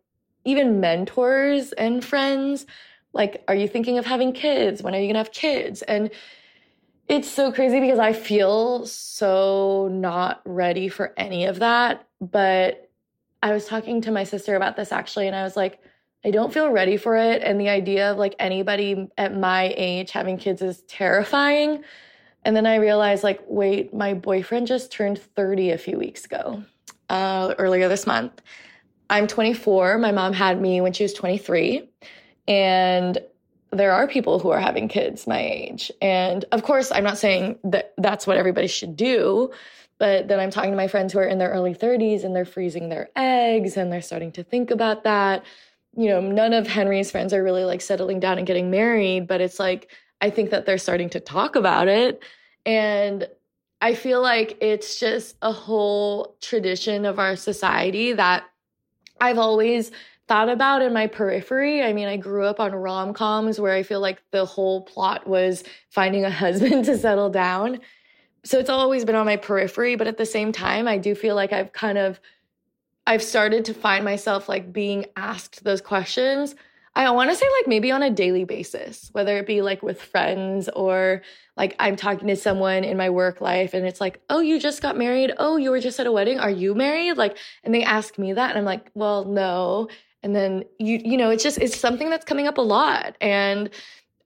even 0.44 0.80
mentors 0.80 1.72
and 1.72 2.04
friends. 2.04 2.66
Like 3.12 3.44
are 3.48 3.54
you 3.54 3.68
thinking 3.68 3.98
of 3.98 4.06
having 4.06 4.32
kids? 4.32 4.82
When 4.82 4.94
are 4.94 4.98
you 4.98 5.06
going 5.06 5.14
to 5.14 5.20
have 5.20 5.32
kids? 5.32 5.82
And 5.82 6.10
it's 7.08 7.30
so 7.30 7.52
crazy 7.52 7.80
because 7.80 7.98
i 7.98 8.12
feel 8.12 8.86
so 8.86 9.88
not 9.92 10.40
ready 10.44 10.88
for 10.88 11.12
any 11.16 11.44
of 11.44 11.58
that 11.58 12.06
but 12.20 12.88
i 13.42 13.52
was 13.52 13.66
talking 13.66 14.00
to 14.00 14.10
my 14.10 14.24
sister 14.24 14.56
about 14.56 14.76
this 14.76 14.90
actually 14.92 15.26
and 15.26 15.36
i 15.36 15.42
was 15.42 15.56
like 15.56 15.80
i 16.24 16.30
don't 16.30 16.54
feel 16.54 16.70
ready 16.70 16.96
for 16.96 17.16
it. 17.16 17.42
And 17.42 17.60
the 17.60 17.68
idea 17.68 18.10
of 18.10 18.16
like 18.16 18.34
anybody 18.38 19.10
at 19.18 19.36
my 19.36 19.74
age 19.76 20.10
having 20.10 20.38
kids 20.38 20.62
is 20.62 20.80
terrifying. 20.82 21.84
And 22.46 22.56
then 22.56 22.66
i 22.66 22.76
realized 22.76 23.22
like 23.22 23.40
wait 23.46 23.92
my 23.92 24.14
boyfriend 24.14 24.66
just 24.66 24.90
turned 24.90 25.18
30 25.18 25.70
a 25.70 25.78
few 25.78 25.98
weeks 25.98 26.24
ago 26.24 26.64
uh, 27.08 27.54
earlier 27.58 27.88
this 27.88 28.06
month 28.06 28.40
I'm 29.10 29.26
24. 29.26 29.98
My 29.98 30.12
mom 30.12 30.32
had 30.32 30.60
me 30.60 30.80
when 30.80 30.92
she 30.92 31.04
was 31.04 31.12
23. 31.12 31.88
And 32.48 33.18
there 33.70 33.92
are 33.92 34.06
people 34.06 34.38
who 34.38 34.50
are 34.50 34.60
having 34.60 34.88
kids 34.88 35.26
my 35.26 35.40
age. 35.40 35.90
And 36.00 36.44
of 36.52 36.62
course, 36.62 36.92
I'm 36.92 37.04
not 37.04 37.18
saying 37.18 37.58
that 37.64 37.94
that's 37.98 38.26
what 38.26 38.36
everybody 38.36 38.66
should 38.66 38.96
do, 38.96 39.50
but 39.98 40.28
then 40.28 40.38
I'm 40.38 40.50
talking 40.50 40.70
to 40.70 40.76
my 40.76 40.88
friends 40.88 41.12
who 41.12 41.18
are 41.18 41.26
in 41.26 41.38
their 41.38 41.50
early 41.50 41.74
30s 41.74 42.24
and 42.24 42.34
they're 42.34 42.44
freezing 42.44 42.88
their 42.88 43.10
eggs 43.16 43.76
and 43.76 43.92
they're 43.92 44.02
starting 44.02 44.32
to 44.32 44.44
think 44.44 44.70
about 44.70 45.04
that. 45.04 45.44
You 45.96 46.08
know, 46.08 46.20
none 46.20 46.52
of 46.52 46.66
Henry's 46.66 47.10
friends 47.10 47.32
are 47.32 47.42
really 47.42 47.64
like 47.64 47.80
settling 47.80 48.20
down 48.20 48.38
and 48.38 48.46
getting 48.46 48.70
married, 48.70 49.26
but 49.26 49.40
it's 49.40 49.58
like, 49.58 49.90
I 50.20 50.30
think 50.30 50.50
that 50.50 50.66
they're 50.66 50.78
starting 50.78 51.10
to 51.10 51.20
talk 51.20 51.56
about 51.56 51.88
it. 51.88 52.22
And 52.64 53.28
I 53.84 53.92
feel 53.92 54.22
like 54.22 54.56
it's 54.62 54.98
just 54.98 55.36
a 55.42 55.52
whole 55.52 56.38
tradition 56.40 57.04
of 57.04 57.18
our 57.18 57.36
society 57.36 58.14
that 58.14 58.44
I've 59.20 59.36
always 59.36 59.90
thought 60.26 60.48
about 60.48 60.80
in 60.80 60.94
my 60.94 61.06
periphery. 61.06 61.82
I 61.82 61.92
mean, 61.92 62.08
I 62.08 62.16
grew 62.16 62.46
up 62.46 62.60
on 62.60 62.74
rom 62.74 63.12
coms 63.12 63.60
where 63.60 63.74
I 63.74 63.82
feel 63.82 64.00
like 64.00 64.22
the 64.30 64.46
whole 64.46 64.80
plot 64.80 65.26
was 65.26 65.64
finding 65.90 66.24
a 66.24 66.30
husband 66.44 66.86
to 66.86 66.96
settle 66.96 67.28
down. 67.28 67.78
So 68.42 68.58
it's 68.58 68.70
always 68.70 69.04
been 69.04 69.16
on 69.16 69.26
my 69.26 69.36
periphery, 69.36 69.96
but 69.96 70.06
at 70.06 70.16
the 70.16 70.24
same 70.24 70.50
time, 70.50 70.88
I 70.88 70.96
do 70.96 71.14
feel 71.14 71.34
like 71.34 71.52
I've 71.52 71.74
kind 71.74 71.98
of 71.98 72.18
I've 73.06 73.22
started 73.22 73.66
to 73.66 73.74
find 73.74 74.02
myself 74.02 74.48
like 74.48 74.72
being 74.72 75.04
asked 75.14 75.62
those 75.62 75.82
questions. 75.82 76.54
I 76.96 77.10
want 77.10 77.30
to 77.30 77.36
say 77.36 77.46
like 77.58 77.66
maybe 77.66 77.90
on 77.90 78.02
a 78.02 78.10
daily 78.10 78.44
basis, 78.44 79.08
whether 79.12 79.36
it 79.38 79.46
be 79.46 79.62
like 79.62 79.82
with 79.82 80.00
friends 80.00 80.68
or 80.68 81.22
like 81.56 81.74
I'm 81.80 81.96
talking 81.96 82.28
to 82.28 82.36
someone 82.36 82.84
in 82.84 82.96
my 82.96 83.10
work 83.10 83.40
life 83.40 83.74
and 83.74 83.84
it's 83.84 84.00
like, 84.00 84.20
oh, 84.30 84.40
you 84.40 84.60
just 84.60 84.80
got 84.80 84.96
married. 84.96 85.32
Oh, 85.38 85.56
you 85.56 85.70
were 85.70 85.80
just 85.80 85.98
at 85.98 86.06
a 86.06 86.12
wedding. 86.12 86.38
Are 86.38 86.50
you 86.50 86.74
married? 86.74 87.16
Like, 87.16 87.36
and 87.64 87.74
they 87.74 87.82
ask 87.82 88.16
me 88.16 88.32
that 88.34 88.50
and 88.50 88.58
I'm 88.58 88.64
like, 88.64 88.90
well, 88.94 89.24
no. 89.24 89.88
And 90.22 90.36
then 90.36 90.64
you, 90.78 91.00
you 91.04 91.16
know, 91.16 91.30
it's 91.30 91.42
just, 91.42 91.58
it's 91.58 91.78
something 91.78 92.10
that's 92.10 92.24
coming 92.24 92.46
up 92.46 92.58
a 92.58 92.62
lot. 92.62 93.16
And 93.20 93.70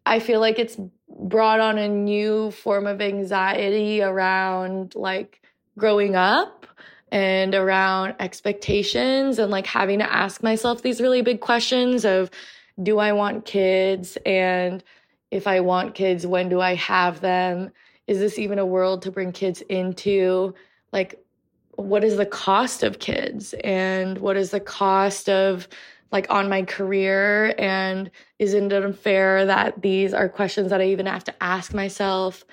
I 0.04 0.20
feel 0.20 0.40
like 0.40 0.58
it's 0.58 0.76
brought 1.08 1.60
on 1.60 1.78
a 1.78 1.88
new 1.88 2.50
form 2.50 2.86
of 2.86 3.00
anxiety 3.00 4.02
around 4.02 4.94
like 4.94 5.40
growing 5.78 6.16
up 6.16 6.66
and 7.10 7.54
around 7.54 8.14
expectations 8.20 9.38
and 9.38 9.50
like 9.50 9.66
having 9.66 10.00
to 10.00 10.12
ask 10.12 10.42
myself 10.42 10.82
these 10.82 11.00
really 11.00 11.22
big 11.22 11.40
questions 11.40 12.04
of, 12.04 12.30
do 12.82 12.98
I 12.98 13.12
want 13.12 13.44
kids? 13.44 14.16
And 14.24 14.82
if 15.30 15.46
I 15.46 15.60
want 15.60 15.94
kids, 15.94 16.26
when 16.26 16.48
do 16.48 16.60
I 16.60 16.74
have 16.76 17.20
them? 17.20 17.70
Is 18.06 18.18
this 18.18 18.38
even 18.38 18.58
a 18.58 18.66
world 18.66 19.02
to 19.02 19.10
bring 19.10 19.32
kids 19.32 19.60
into? 19.62 20.54
Like, 20.92 21.22
what 21.72 22.02
is 22.02 22.16
the 22.16 22.26
cost 22.26 22.82
of 22.82 22.98
kids? 22.98 23.54
And 23.62 24.18
what 24.18 24.36
is 24.36 24.50
the 24.50 24.60
cost 24.60 25.28
of 25.28 25.68
like 26.10 26.26
on 26.30 26.48
my 26.48 26.62
career? 26.62 27.54
And 27.58 28.10
isn't 28.38 28.72
it 28.72 28.84
unfair 28.84 29.44
that 29.46 29.82
these 29.82 30.14
are 30.14 30.28
questions 30.28 30.70
that 30.70 30.80
I 30.80 30.86
even 30.86 31.06
have 31.06 31.24
to 31.24 31.42
ask 31.42 31.74
myself? 31.74 32.44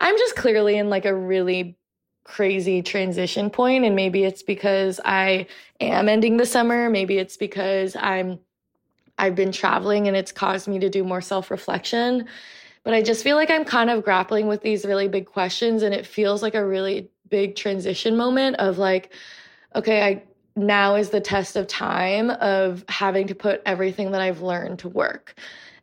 I'm 0.00 0.16
just 0.18 0.36
clearly 0.36 0.76
in 0.76 0.90
like 0.90 1.04
a 1.04 1.14
really 1.14 1.76
crazy 2.24 2.82
transition 2.82 3.50
point 3.50 3.84
and 3.84 3.94
maybe 3.94 4.24
it's 4.24 4.42
because 4.42 4.98
I 5.04 5.46
am 5.78 6.08
ending 6.08 6.38
the 6.38 6.46
summer, 6.46 6.88
maybe 6.90 7.18
it's 7.18 7.36
because 7.36 7.94
I'm 7.96 8.40
I've 9.24 9.34
been 9.34 9.52
traveling 9.52 10.06
and 10.06 10.16
it's 10.16 10.32
caused 10.32 10.68
me 10.68 10.78
to 10.78 10.90
do 10.90 11.02
more 11.02 11.20
self 11.20 11.50
reflection. 11.50 12.26
But 12.82 12.92
I 12.92 13.00
just 13.00 13.24
feel 13.24 13.36
like 13.36 13.50
I'm 13.50 13.64
kind 13.64 13.88
of 13.88 14.04
grappling 14.04 14.46
with 14.46 14.60
these 14.60 14.84
really 14.84 15.08
big 15.08 15.24
questions 15.26 15.82
and 15.82 15.94
it 15.94 16.06
feels 16.06 16.42
like 16.42 16.54
a 16.54 16.64
really 16.64 17.08
big 17.30 17.56
transition 17.56 18.16
moment 18.16 18.56
of 18.56 18.76
like, 18.76 19.12
okay, 19.74 20.02
I 20.02 20.22
now 20.56 20.94
is 20.94 21.08
the 21.08 21.20
test 21.20 21.56
of 21.56 21.66
time 21.66 22.30
of 22.30 22.84
having 22.88 23.26
to 23.28 23.34
put 23.34 23.62
everything 23.64 24.12
that 24.12 24.20
I've 24.20 24.42
learned 24.42 24.80
to 24.80 24.88
work. 24.88 25.34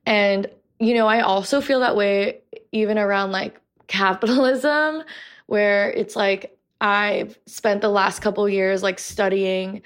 And, 0.06 0.48
you 0.80 0.94
know, 0.94 1.08
I 1.08 1.22
also 1.22 1.60
feel 1.60 1.80
that 1.80 1.96
way 1.96 2.42
even 2.72 2.98
around 2.98 3.32
like 3.32 3.60
capitalism, 3.88 5.04
where 5.48 5.92
it's 5.92 6.16
like 6.16 6.56
I've 6.80 7.38
spent 7.48 7.82
the 7.82 7.90
last 7.90 8.22
couple 8.22 8.48
years 8.48 8.84
like 8.84 9.00
studying 9.00 9.82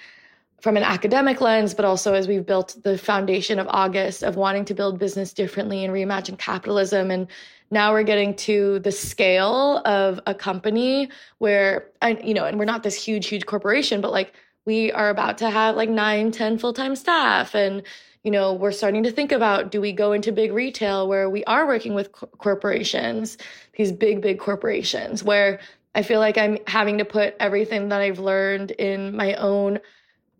from 0.65 0.77
an 0.77 0.83
academic 0.83 1.41
lens, 1.41 1.75
but 1.75 1.85
also 1.85 2.15
as 2.15 2.27
we've 2.27 2.43
built 2.43 2.75
the 2.81 2.97
foundation 2.97 3.59
of 3.59 3.67
August 3.69 4.23
of 4.23 4.35
wanting 4.35 4.65
to 4.65 4.73
build 4.73 4.97
business 4.97 5.31
differently 5.31 5.85
and 5.85 5.93
reimagine 5.93 6.39
capitalism. 6.39 7.11
And 7.11 7.27
now 7.69 7.91
we're 7.91 8.01
getting 8.01 8.35
to 8.37 8.79
the 8.79 8.91
scale 8.91 9.83
of 9.85 10.19
a 10.25 10.33
company 10.33 11.11
where, 11.37 11.85
and 12.01 12.17
you 12.23 12.33
know, 12.33 12.45
and 12.45 12.57
we're 12.57 12.65
not 12.65 12.81
this 12.81 12.95
huge, 12.95 13.27
huge 13.27 13.45
corporation, 13.45 14.01
but 14.01 14.11
like 14.11 14.33
we 14.65 14.91
are 14.91 15.11
about 15.11 15.37
to 15.37 15.51
have 15.51 15.75
like 15.75 15.87
nine, 15.87 16.31
10 16.31 16.57
full 16.57 16.73
time 16.73 16.95
staff. 16.95 17.53
And, 17.53 17.83
you 18.23 18.31
know, 18.31 18.51
we're 18.55 18.71
starting 18.71 19.03
to 19.03 19.11
think 19.11 19.31
about 19.31 19.69
do 19.69 19.79
we 19.79 19.91
go 19.91 20.13
into 20.13 20.31
big 20.31 20.51
retail 20.51 21.07
where 21.07 21.29
we 21.29 21.43
are 21.43 21.67
working 21.67 21.93
with 21.93 22.11
co- 22.11 22.25
corporations, 22.39 23.37
these 23.77 23.91
big, 23.91 24.19
big 24.19 24.39
corporations, 24.39 25.23
where 25.23 25.59
I 25.93 26.01
feel 26.01 26.19
like 26.19 26.39
I'm 26.39 26.57
having 26.65 26.97
to 26.97 27.05
put 27.05 27.35
everything 27.39 27.89
that 27.89 28.01
I've 28.01 28.17
learned 28.17 28.71
in 28.71 29.15
my 29.15 29.35
own 29.35 29.79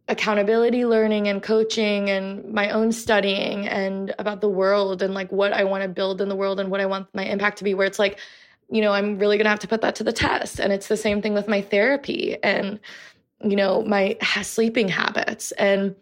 accountability 0.08 0.86
learning 0.86 1.28
and 1.28 1.42
coaching 1.42 2.10
and 2.10 2.54
my 2.54 2.70
own 2.70 2.92
studying 2.92 3.68
and 3.68 4.14
about 4.20 4.40
the 4.40 4.50
world 4.50 5.02
and 5.02 5.14
like 5.16 5.32
what 5.32 5.52
I 5.52 5.64
want 5.64 5.82
to 5.82 5.90
build 5.90 6.22
in 6.22 6.30
the 6.30 6.36
world 6.36 6.60
and 6.60 6.70
what 6.70 6.80
I 6.80 6.86
want 6.86 7.08
my 7.16 7.26
impact 7.26 7.58
to 7.60 7.64
be 7.64 7.74
where 7.74 7.88
it's 7.88 7.98
like 7.98 8.20
you 8.70 8.82
know 8.82 8.92
I'm 8.92 9.18
really 9.18 9.38
going 9.38 9.46
to 9.46 9.50
have 9.50 9.60
to 9.62 9.68
put 9.68 9.82
that 9.82 9.96
to 9.96 10.04
the 10.04 10.14
test. 10.14 10.60
And 10.60 10.72
it's 10.72 10.88
the 10.88 10.98
same 10.98 11.22
thing 11.22 11.34
with 11.34 11.48
my 11.48 11.62
therapy 11.62 12.38
and 12.44 12.80
you 13.44 13.56
know 13.56 13.82
my 13.84 14.18
sleeping 14.44 14.90
habits. 14.90 15.52
And 15.54 15.96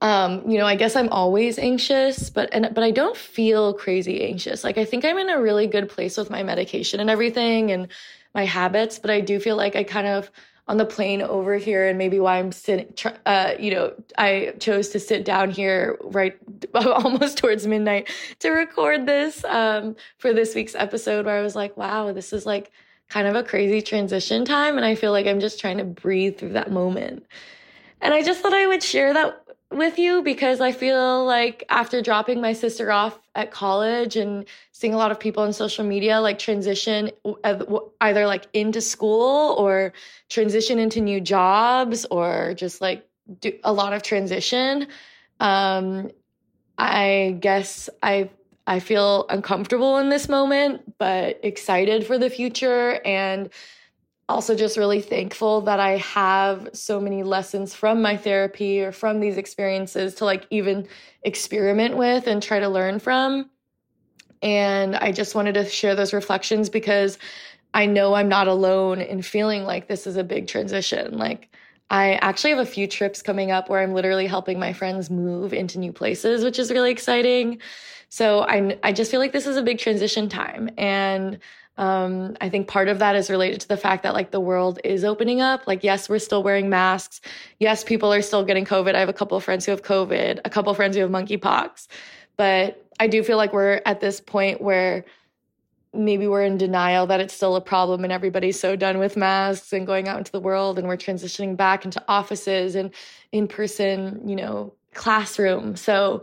um 0.00 0.48
you 0.48 0.58
know 0.58 0.66
I 0.66 0.74
guess 0.74 0.96
I'm 0.96 1.08
always 1.08 1.58
anxious 1.58 2.30
but 2.30 2.48
and 2.52 2.68
but 2.72 2.82
I 2.82 2.90
don't 2.90 3.16
feel 3.16 3.74
crazy 3.74 4.24
anxious. 4.24 4.64
Like 4.64 4.76
I 4.76 4.84
think 4.84 5.04
I'm 5.04 5.18
in 5.18 5.28
a 5.28 5.40
really 5.40 5.68
good 5.68 5.88
place 5.88 6.16
with 6.16 6.30
my 6.30 6.42
medication 6.42 6.98
and 6.98 7.10
everything 7.10 7.70
and 7.70 7.88
my 8.34 8.44
habits 8.44 8.98
but 8.98 9.10
I 9.10 9.20
do 9.20 9.38
feel 9.38 9.56
like 9.56 9.76
I 9.76 9.84
kind 9.84 10.08
of 10.08 10.32
on 10.68 10.76
the 10.76 10.84
plane 10.84 11.22
over 11.22 11.56
here 11.56 11.88
and 11.88 11.96
maybe 11.96 12.20
why 12.20 12.38
I'm 12.38 12.52
sitting, 12.52 12.92
uh, 13.24 13.54
you 13.58 13.70
know, 13.70 13.94
I 14.18 14.52
chose 14.60 14.90
to 14.90 15.00
sit 15.00 15.24
down 15.24 15.50
here 15.50 15.98
right 16.02 16.38
almost 16.74 17.38
towards 17.38 17.66
midnight 17.66 18.10
to 18.40 18.50
record 18.50 19.06
this 19.06 19.42
um, 19.44 19.96
for 20.18 20.34
this 20.34 20.54
week's 20.54 20.74
episode 20.74 21.24
where 21.24 21.38
I 21.38 21.42
was 21.42 21.56
like, 21.56 21.76
wow, 21.76 22.12
this 22.12 22.34
is 22.34 22.44
like 22.44 22.70
kind 23.08 23.26
of 23.26 23.34
a 23.34 23.42
crazy 23.42 23.80
transition 23.80 24.44
time. 24.44 24.76
And 24.76 24.84
I 24.84 24.94
feel 24.94 25.10
like 25.10 25.26
I'm 25.26 25.40
just 25.40 25.58
trying 25.58 25.78
to 25.78 25.84
breathe 25.84 26.36
through 26.36 26.52
that 26.52 26.70
moment. 26.70 27.24
And 28.02 28.12
I 28.12 28.22
just 28.22 28.40
thought 28.40 28.52
I 28.52 28.66
would 28.66 28.82
share 28.82 29.14
that 29.14 29.42
with 29.78 29.98
you 29.98 30.22
because 30.22 30.60
I 30.60 30.72
feel 30.72 31.24
like 31.24 31.64
after 31.68 32.02
dropping 32.02 32.40
my 32.40 32.52
sister 32.52 32.92
off 32.92 33.18
at 33.34 33.50
college 33.50 34.16
and 34.16 34.44
seeing 34.72 34.92
a 34.92 34.96
lot 34.96 35.10
of 35.10 35.18
people 35.18 35.42
on 35.42 35.52
social 35.52 35.84
media 35.84 36.20
like 36.20 36.38
transition 36.38 37.10
either 38.00 38.26
like 38.26 38.46
into 38.52 38.80
school 38.80 39.54
or 39.58 39.92
transition 40.28 40.78
into 40.78 41.00
new 41.00 41.20
jobs 41.20 42.04
or 42.10 42.54
just 42.54 42.80
like 42.80 43.08
do 43.40 43.52
a 43.64 43.72
lot 43.72 43.92
of 43.92 44.02
transition 44.02 44.88
um 45.40 46.10
I 46.76 47.36
guess 47.40 47.88
I 48.02 48.30
I 48.66 48.80
feel 48.80 49.26
uncomfortable 49.30 49.98
in 49.98 50.10
this 50.10 50.28
moment 50.28 50.98
but 50.98 51.40
excited 51.42 52.06
for 52.06 52.18
the 52.18 52.28
future 52.28 53.00
and 53.04 53.48
also 54.28 54.54
just 54.54 54.76
really 54.76 55.00
thankful 55.00 55.62
that 55.62 55.80
I 55.80 55.96
have 55.96 56.68
so 56.74 57.00
many 57.00 57.22
lessons 57.22 57.74
from 57.74 58.02
my 58.02 58.16
therapy 58.16 58.82
or 58.82 58.92
from 58.92 59.20
these 59.20 59.38
experiences 59.38 60.14
to 60.16 60.24
like 60.24 60.46
even 60.50 60.86
experiment 61.22 61.96
with 61.96 62.26
and 62.26 62.42
try 62.42 62.60
to 62.60 62.68
learn 62.68 62.98
from. 62.98 63.48
And 64.42 64.96
I 64.96 65.12
just 65.12 65.34
wanted 65.34 65.54
to 65.54 65.64
share 65.64 65.94
those 65.94 66.12
reflections 66.12 66.68
because 66.68 67.18
I 67.74 67.86
know 67.86 68.14
I'm 68.14 68.28
not 68.28 68.48
alone 68.48 69.00
in 69.00 69.22
feeling 69.22 69.64
like 69.64 69.88
this 69.88 70.06
is 70.06 70.16
a 70.16 70.24
big 70.24 70.46
transition. 70.46 71.16
Like 71.16 71.54
I 71.90 72.14
actually 72.16 72.50
have 72.50 72.58
a 72.58 72.66
few 72.66 72.86
trips 72.86 73.22
coming 73.22 73.50
up 73.50 73.68
where 73.68 73.80
I'm 73.80 73.94
literally 73.94 74.26
helping 74.26 74.58
my 74.58 74.72
friends 74.72 75.10
move 75.10 75.54
into 75.54 75.78
new 75.78 75.92
places, 75.92 76.44
which 76.44 76.58
is 76.58 76.70
really 76.70 76.90
exciting. 76.90 77.60
So 78.10 78.42
I, 78.42 78.78
I 78.82 78.92
just 78.92 79.10
feel 79.10 79.20
like 79.20 79.32
this 79.32 79.46
is 79.46 79.56
a 79.56 79.62
big 79.62 79.78
transition 79.78 80.28
time. 80.28 80.70
And 80.76 81.38
um, 81.78 82.36
I 82.40 82.48
think 82.48 82.66
part 82.66 82.88
of 82.88 82.98
that 82.98 83.14
is 83.14 83.30
related 83.30 83.60
to 83.60 83.68
the 83.68 83.76
fact 83.76 84.02
that 84.02 84.12
like 84.12 84.32
the 84.32 84.40
world 84.40 84.80
is 84.82 85.04
opening 85.04 85.40
up. 85.40 85.66
Like, 85.68 85.84
yes, 85.84 86.08
we're 86.08 86.18
still 86.18 86.42
wearing 86.42 86.68
masks. 86.68 87.20
Yes, 87.60 87.84
people 87.84 88.12
are 88.12 88.20
still 88.20 88.44
getting 88.44 88.64
COVID. 88.64 88.96
I 88.96 89.00
have 89.00 89.08
a 89.08 89.12
couple 89.14 89.36
of 89.36 89.44
friends 89.44 89.64
who 89.64 89.70
have 89.70 89.82
COVID, 89.82 90.40
a 90.44 90.50
couple 90.50 90.72
of 90.72 90.76
friends 90.76 90.96
who 90.96 91.02
have 91.02 91.10
monkeypox. 91.10 91.86
But 92.36 92.84
I 92.98 93.06
do 93.06 93.22
feel 93.22 93.36
like 93.36 93.52
we're 93.52 93.80
at 93.86 94.00
this 94.00 94.20
point 94.20 94.60
where 94.60 95.04
maybe 95.94 96.26
we're 96.26 96.42
in 96.42 96.58
denial 96.58 97.06
that 97.06 97.20
it's 97.20 97.32
still 97.32 97.54
a 97.54 97.60
problem 97.60 98.02
and 98.02 98.12
everybody's 98.12 98.58
so 98.58 98.74
done 98.74 98.98
with 98.98 99.16
masks 99.16 99.72
and 99.72 99.86
going 99.86 100.08
out 100.08 100.18
into 100.18 100.32
the 100.32 100.40
world 100.40 100.78
and 100.78 100.88
we're 100.88 100.96
transitioning 100.96 101.56
back 101.56 101.84
into 101.84 102.02
offices 102.08 102.74
and 102.74 102.90
in 103.30 103.46
person, 103.46 104.28
you 104.28 104.36
know, 104.36 104.74
classroom. 104.94 105.76
So 105.76 106.22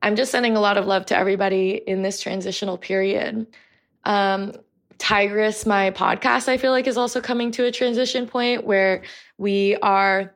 I'm 0.00 0.14
just 0.14 0.30
sending 0.30 0.56
a 0.56 0.60
lot 0.60 0.78
of 0.78 0.86
love 0.86 1.06
to 1.06 1.16
everybody 1.16 1.70
in 1.72 2.02
this 2.02 2.20
transitional 2.20 2.78
period. 2.78 3.48
Um, 4.04 4.52
Tigress, 5.02 5.66
my 5.66 5.90
podcast, 5.90 6.48
I 6.48 6.58
feel 6.58 6.70
like 6.70 6.86
is 6.86 6.96
also 6.96 7.20
coming 7.20 7.50
to 7.52 7.64
a 7.64 7.72
transition 7.72 8.28
point 8.28 8.64
where 8.64 9.02
we 9.36 9.74
are 9.82 10.32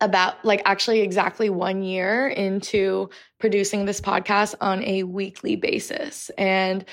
about 0.00 0.42
like 0.46 0.62
actually 0.64 1.00
exactly 1.00 1.50
one 1.50 1.82
year 1.82 2.26
into 2.26 3.10
producing 3.38 3.84
this 3.84 4.00
podcast 4.00 4.54
on 4.62 4.82
a 4.84 5.02
weekly 5.02 5.56
basis. 5.56 6.30
And 6.38 6.86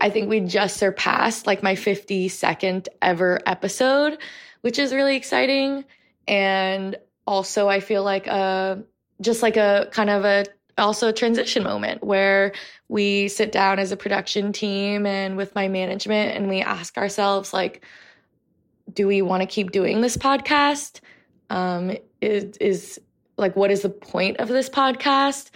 I 0.00 0.08
think 0.08 0.30
we 0.30 0.40
just 0.40 0.78
surpassed 0.78 1.46
like 1.46 1.62
my 1.62 1.74
52nd 1.74 2.88
ever 3.02 3.40
episode, 3.44 4.16
which 4.62 4.78
is 4.78 4.94
really 4.94 5.16
exciting. 5.16 5.84
And 6.26 6.96
also, 7.26 7.68
I 7.68 7.80
feel 7.80 8.02
like 8.02 8.26
a 8.28 8.82
just 9.20 9.42
like 9.42 9.58
a 9.58 9.90
kind 9.92 10.08
of 10.08 10.24
a 10.24 10.46
also 10.80 11.08
a 11.08 11.12
transition 11.12 11.62
moment 11.62 12.02
where 12.02 12.52
we 12.88 13.28
sit 13.28 13.52
down 13.52 13.78
as 13.78 13.92
a 13.92 13.96
production 13.96 14.52
team 14.52 15.06
and 15.06 15.36
with 15.36 15.54
my 15.54 15.68
management 15.68 16.36
and 16.36 16.48
we 16.48 16.60
ask 16.60 16.96
ourselves 16.98 17.52
like 17.52 17.84
do 18.92 19.06
we 19.06 19.22
want 19.22 19.40
to 19.40 19.46
keep 19.46 19.70
doing 19.70 20.00
this 20.00 20.16
podcast 20.16 21.00
um, 21.50 21.96
is, 22.20 22.56
is 22.56 23.00
like 23.36 23.54
what 23.54 23.70
is 23.70 23.82
the 23.82 23.88
point 23.88 24.38
of 24.38 24.48
this 24.48 24.68
podcast 24.68 25.50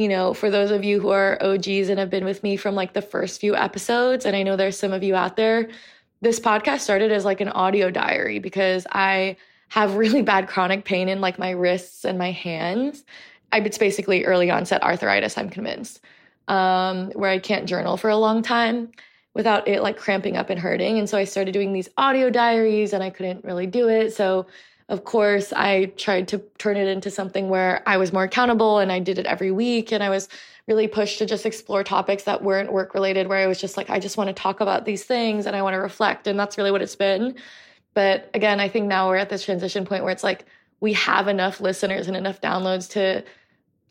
you 0.00 0.08
know, 0.08 0.32
for 0.32 0.50
those 0.50 0.70
of 0.70 0.82
you 0.82 0.98
who 0.98 1.10
are 1.10 1.36
OGs 1.42 1.90
and 1.90 1.98
have 1.98 2.08
been 2.08 2.24
with 2.24 2.42
me 2.42 2.56
from 2.56 2.74
like 2.74 2.94
the 2.94 3.02
first 3.02 3.38
few 3.38 3.54
episodes, 3.54 4.24
and 4.24 4.34
I 4.34 4.42
know 4.42 4.56
there's 4.56 4.78
some 4.78 4.94
of 4.94 5.02
you 5.02 5.14
out 5.14 5.36
there, 5.36 5.68
this 6.22 6.40
podcast 6.40 6.80
started 6.80 7.12
as 7.12 7.26
like 7.26 7.42
an 7.42 7.50
audio 7.50 7.90
diary 7.90 8.38
because 8.38 8.86
I 8.92 9.36
have 9.68 9.96
really 9.96 10.22
bad 10.22 10.48
chronic 10.48 10.86
pain 10.86 11.10
in 11.10 11.20
like 11.20 11.38
my 11.38 11.50
wrists 11.50 12.06
and 12.06 12.18
my 12.18 12.30
hands. 12.30 13.04
I, 13.52 13.58
it's 13.60 13.78
basically 13.78 14.24
early 14.24 14.50
onset 14.50 14.82
arthritis, 14.82 15.36
I'm 15.36 15.50
convinced, 15.50 16.00
um, 16.48 17.10
where 17.12 17.30
I 17.30 17.38
can't 17.38 17.66
journal 17.66 17.96
for 17.96 18.10
a 18.10 18.16
long 18.16 18.42
time 18.42 18.90
without 19.34 19.68
it 19.68 19.82
like 19.82 19.96
cramping 19.96 20.36
up 20.36 20.50
and 20.50 20.58
hurting. 20.58 20.98
And 20.98 21.08
so 21.08 21.16
I 21.16 21.24
started 21.24 21.52
doing 21.52 21.72
these 21.72 21.88
audio 21.96 22.30
diaries 22.30 22.92
and 22.92 23.02
I 23.02 23.10
couldn't 23.10 23.44
really 23.44 23.66
do 23.66 23.88
it. 23.88 24.12
So 24.12 24.46
of 24.90 25.04
course, 25.04 25.52
I 25.52 25.86
tried 25.96 26.26
to 26.28 26.38
turn 26.58 26.76
it 26.76 26.88
into 26.88 27.12
something 27.12 27.48
where 27.48 27.80
I 27.86 27.96
was 27.96 28.12
more 28.12 28.24
accountable 28.24 28.80
and 28.80 28.90
I 28.90 28.98
did 28.98 29.20
it 29.20 29.26
every 29.26 29.52
week. 29.52 29.92
And 29.92 30.02
I 30.02 30.10
was 30.10 30.28
really 30.66 30.88
pushed 30.88 31.18
to 31.18 31.26
just 31.26 31.46
explore 31.46 31.84
topics 31.84 32.24
that 32.24 32.42
weren't 32.42 32.72
work 32.72 32.92
related, 32.92 33.28
where 33.28 33.38
I 33.38 33.46
was 33.46 33.60
just 33.60 33.76
like, 33.76 33.88
I 33.88 34.00
just 34.00 34.16
want 34.16 34.28
to 34.28 34.34
talk 34.34 34.60
about 34.60 34.84
these 34.84 35.04
things 35.04 35.46
and 35.46 35.54
I 35.54 35.62
want 35.62 35.74
to 35.74 35.78
reflect. 35.78 36.26
And 36.26 36.36
that's 36.36 36.58
really 36.58 36.72
what 36.72 36.82
it's 36.82 36.96
been. 36.96 37.36
But 37.94 38.30
again, 38.34 38.58
I 38.58 38.68
think 38.68 38.88
now 38.88 39.08
we're 39.08 39.16
at 39.16 39.30
this 39.30 39.44
transition 39.44 39.84
point 39.84 40.02
where 40.02 40.12
it's 40.12 40.24
like 40.24 40.44
we 40.80 40.92
have 40.94 41.28
enough 41.28 41.60
listeners 41.60 42.08
and 42.08 42.16
enough 42.16 42.40
downloads 42.40 42.90
to 42.90 43.22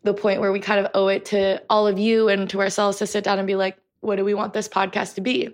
the 0.02 0.14
point 0.14 0.40
where 0.40 0.52
we 0.52 0.60
kind 0.60 0.84
of 0.84 0.90
owe 0.94 1.08
it 1.08 1.26
to 1.26 1.62
all 1.68 1.86
of 1.86 1.98
you 1.98 2.28
and 2.28 2.48
to 2.50 2.60
ourselves 2.60 2.98
to 2.98 3.06
sit 3.06 3.24
down 3.24 3.38
and 3.38 3.46
be 3.46 3.56
like, 3.56 3.76
what 4.00 4.16
do 4.16 4.24
we 4.24 4.34
want 4.34 4.52
this 4.52 4.68
podcast 4.68 5.14
to 5.14 5.20
be? 5.20 5.50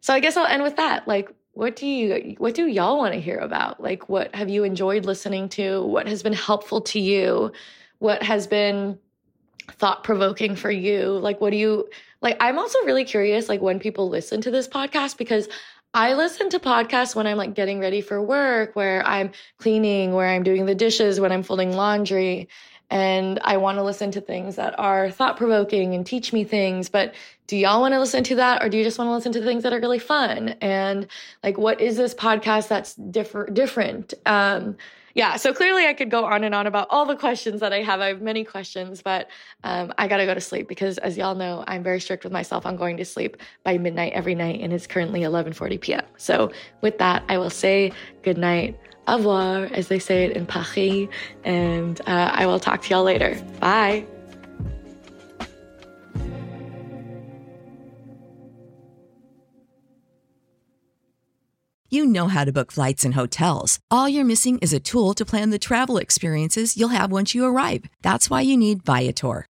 So 0.00 0.12
I 0.12 0.20
guess 0.20 0.36
I'll 0.36 0.46
end 0.46 0.62
with 0.62 0.76
that. 0.76 1.08
Like, 1.08 1.30
what 1.58 1.74
do 1.74 1.88
you 1.88 2.36
what 2.38 2.54
do 2.54 2.68
y'all 2.68 2.98
want 2.98 3.14
to 3.14 3.20
hear 3.20 3.38
about? 3.38 3.82
Like 3.82 4.08
what 4.08 4.32
have 4.32 4.48
you 4.48 4.62
enjoyed 4.62 5.04
listening 5.04 5.48
to? 5.50 5.82
What 5.82 6.06
has 6.06 6.22
been 6.22 6.32
helpful 6.32 6.82
to 6.82 7.00
you? 7.00 7.50
What 7.98 8.22
has 8.22 8.46
been 8.46 8.96
thought 9.72 10.04
provoking 10.04 10.54
for 10.54 10.70
you? 10.70 11.18
Like 11.18 11.40
what 11.40 11.50
do 11.50 11.56
you 11.56 11.88
like 12.20 12.36
i'm 12.40 12.58
also 12.58 12.78
really 12.84 13.04
curious 13.04 13.48
like 13.48 13.60
when 13.60 13.78
people 13.78 14.08
listen 14.08 14.40
to 14.40 14.50
this 14.50 14.68
podcast 14.68 15.16
because 15.16 15.48
I 15.94 16.14
listen 16.14 16.50
to 16.50 16.58
podcasts 16.58 17.16
when 17.16 17.26
I'm 17.26 17.38
like 17.38 17.54
getting 17.54 17.80
ready 17.80 18.02
for 18.02 18.20
work, 18.20 18.76
where 18.76 19.04
I'm 19.06 19.32
cleaning, 19.56 20.12
where 20.12 20.28
I'm 20.28 20.42
doing 20.42 20.66
the 20.66 20.74
dishes, 20.74 21.18
when 21.18 21.32
I'm 21.32 21.42
folding 21.42 21.72
laundry 21.72 22.48
and 22.90 23.38
I 23.42 23.56
want 23.58 23.76
to 23.78 23.82
listen 23.82 24.10
to 24.12 24.20
things 24.20 24.56
that 24.56 24.78
are 24.78 25.10
thought 25.10 25.36
provoking 25.36 25.94
and 25.94 26.06
teach 26.06 26.32
me 26.32 26.44
things. 26.44 26.88
But 26.88 27.14
do 27.46 27.56
y'all 27.56 27.80
want 27.80 27.92
to 27.92 28.00
listen 28.00 28.24
to 28.24 28.34
that, 28.36 28.62
or 28.62 28.68
do 28.68 28.78
you 28.78 28.84
just 28.84 28.98
want 28.98 29.08
to 29.08 29.12
listen 29.12 29.32
to 29.32 29.42
things 29.42 29.62
that 29.62 29.72
are 29.72 29.80
really 29.80 29.98
fun? 29.98 30.50
And 30.60 31.06
like, 31.42 31.58
what 31.58 31.80
is 31.80 31.96
this 31.96 32.14
podcast 32.14 32.68
that's 32.68 32.94
different? 32.94 33.54
Different. 33.54 34.14
Um, 34.26 34.76
yeah. 35.14 35.36
So 35.36 35.52
clearly, 35.52 35.84
I 35.84 35.94
could 35.94 36.10
go 36.10 36.24
on 36.24 36.44
and 36.44 36.54
on 36.54 36.66
about 36.66 36.86
all 36.90 37.04
the 37.04 37.16
questions 37.16 37.60
that 37.60 37.72
I 37.72 37.82
have. 37.82 38.00
I 38.00 38.08
have 38.08 38.22
many 38.22 38.44
questions, 38.44 39.02
but 39.02 39.28
um, 39.64 39.92
I 39.98 40.06
gotta 40.06 40.26
go 40.26 40.34
to 40.34 40.40
sleep 40.40 40.68
because, 40.68 40.96
as 40.98 41.18
y'all 41.18 41.34
know, 41.34 41.64
I'm 41.66 41.82
very 41.82 42.00
strict 42.00 42.24
with 42.24 42.32
myself 42.32 42.64
on 42.64 42.76
going 42.76 42.96
to 42.98 43.04
sleep 43.04 43.36
by 43.64 43.78
midnight 43.78 44.12
every 44.12 44.34
night, 44.34 44.60
and 44.60 44.72
it's 44.72 44.86
currently 44.86 45.22
11:40 45.22 45.80
p.m. 45.80 46.04
So 46.16 46.52
with 46.82 46.98
that, 46.98 47.24
I 47.28 47.36
will 47.36 47.50
say 47.50 47.92
good 48.22 48.38
night 48.38 48.78
revoir, 49.16 49.64
as 49.72 49.88
they 49.88 49.98
say 49.98 50.24
it 50.24 50.36
in 50.36 50.46
Paris, 50.46 51.08
and 51.44 52.00
uh, 52.02 52.30
I 52.32 52.46
will 52.46 52.60
talk 52.60 52.82
to 52.82 52.90
y'all 52.90 53.04
later. 53.04 53.40
Bye. 53.60 54.04
You 61.90 62.04
know 62.04 62.28
how 62.28 62.44
to 62.44 62.52
book 62.52 62.70
flights 62.70 63.02
and 63.06 63.14
hotels. 63.14 63.80
All 63.90 64.10
you're 64.10 64.22
missing 64.22 64.58
is 64.58 64.74
a 64.74 64.80
tool 64.80 65.14
to 65.14 65.24
plan 65.24 65.48
the 65.48 65.58
travel 65.58 65.96
experiences 65.96 66.76
you'll 66.76 66.90
have 66.90 67.10
once 67.10 67.34
you 67.34 67.46
arrive. 67.46 67.84
That's 68.02 68.28
why 68.28 68.42
you 68.42 68.58
need 68.58 68.84
Viator. 68.84 69.47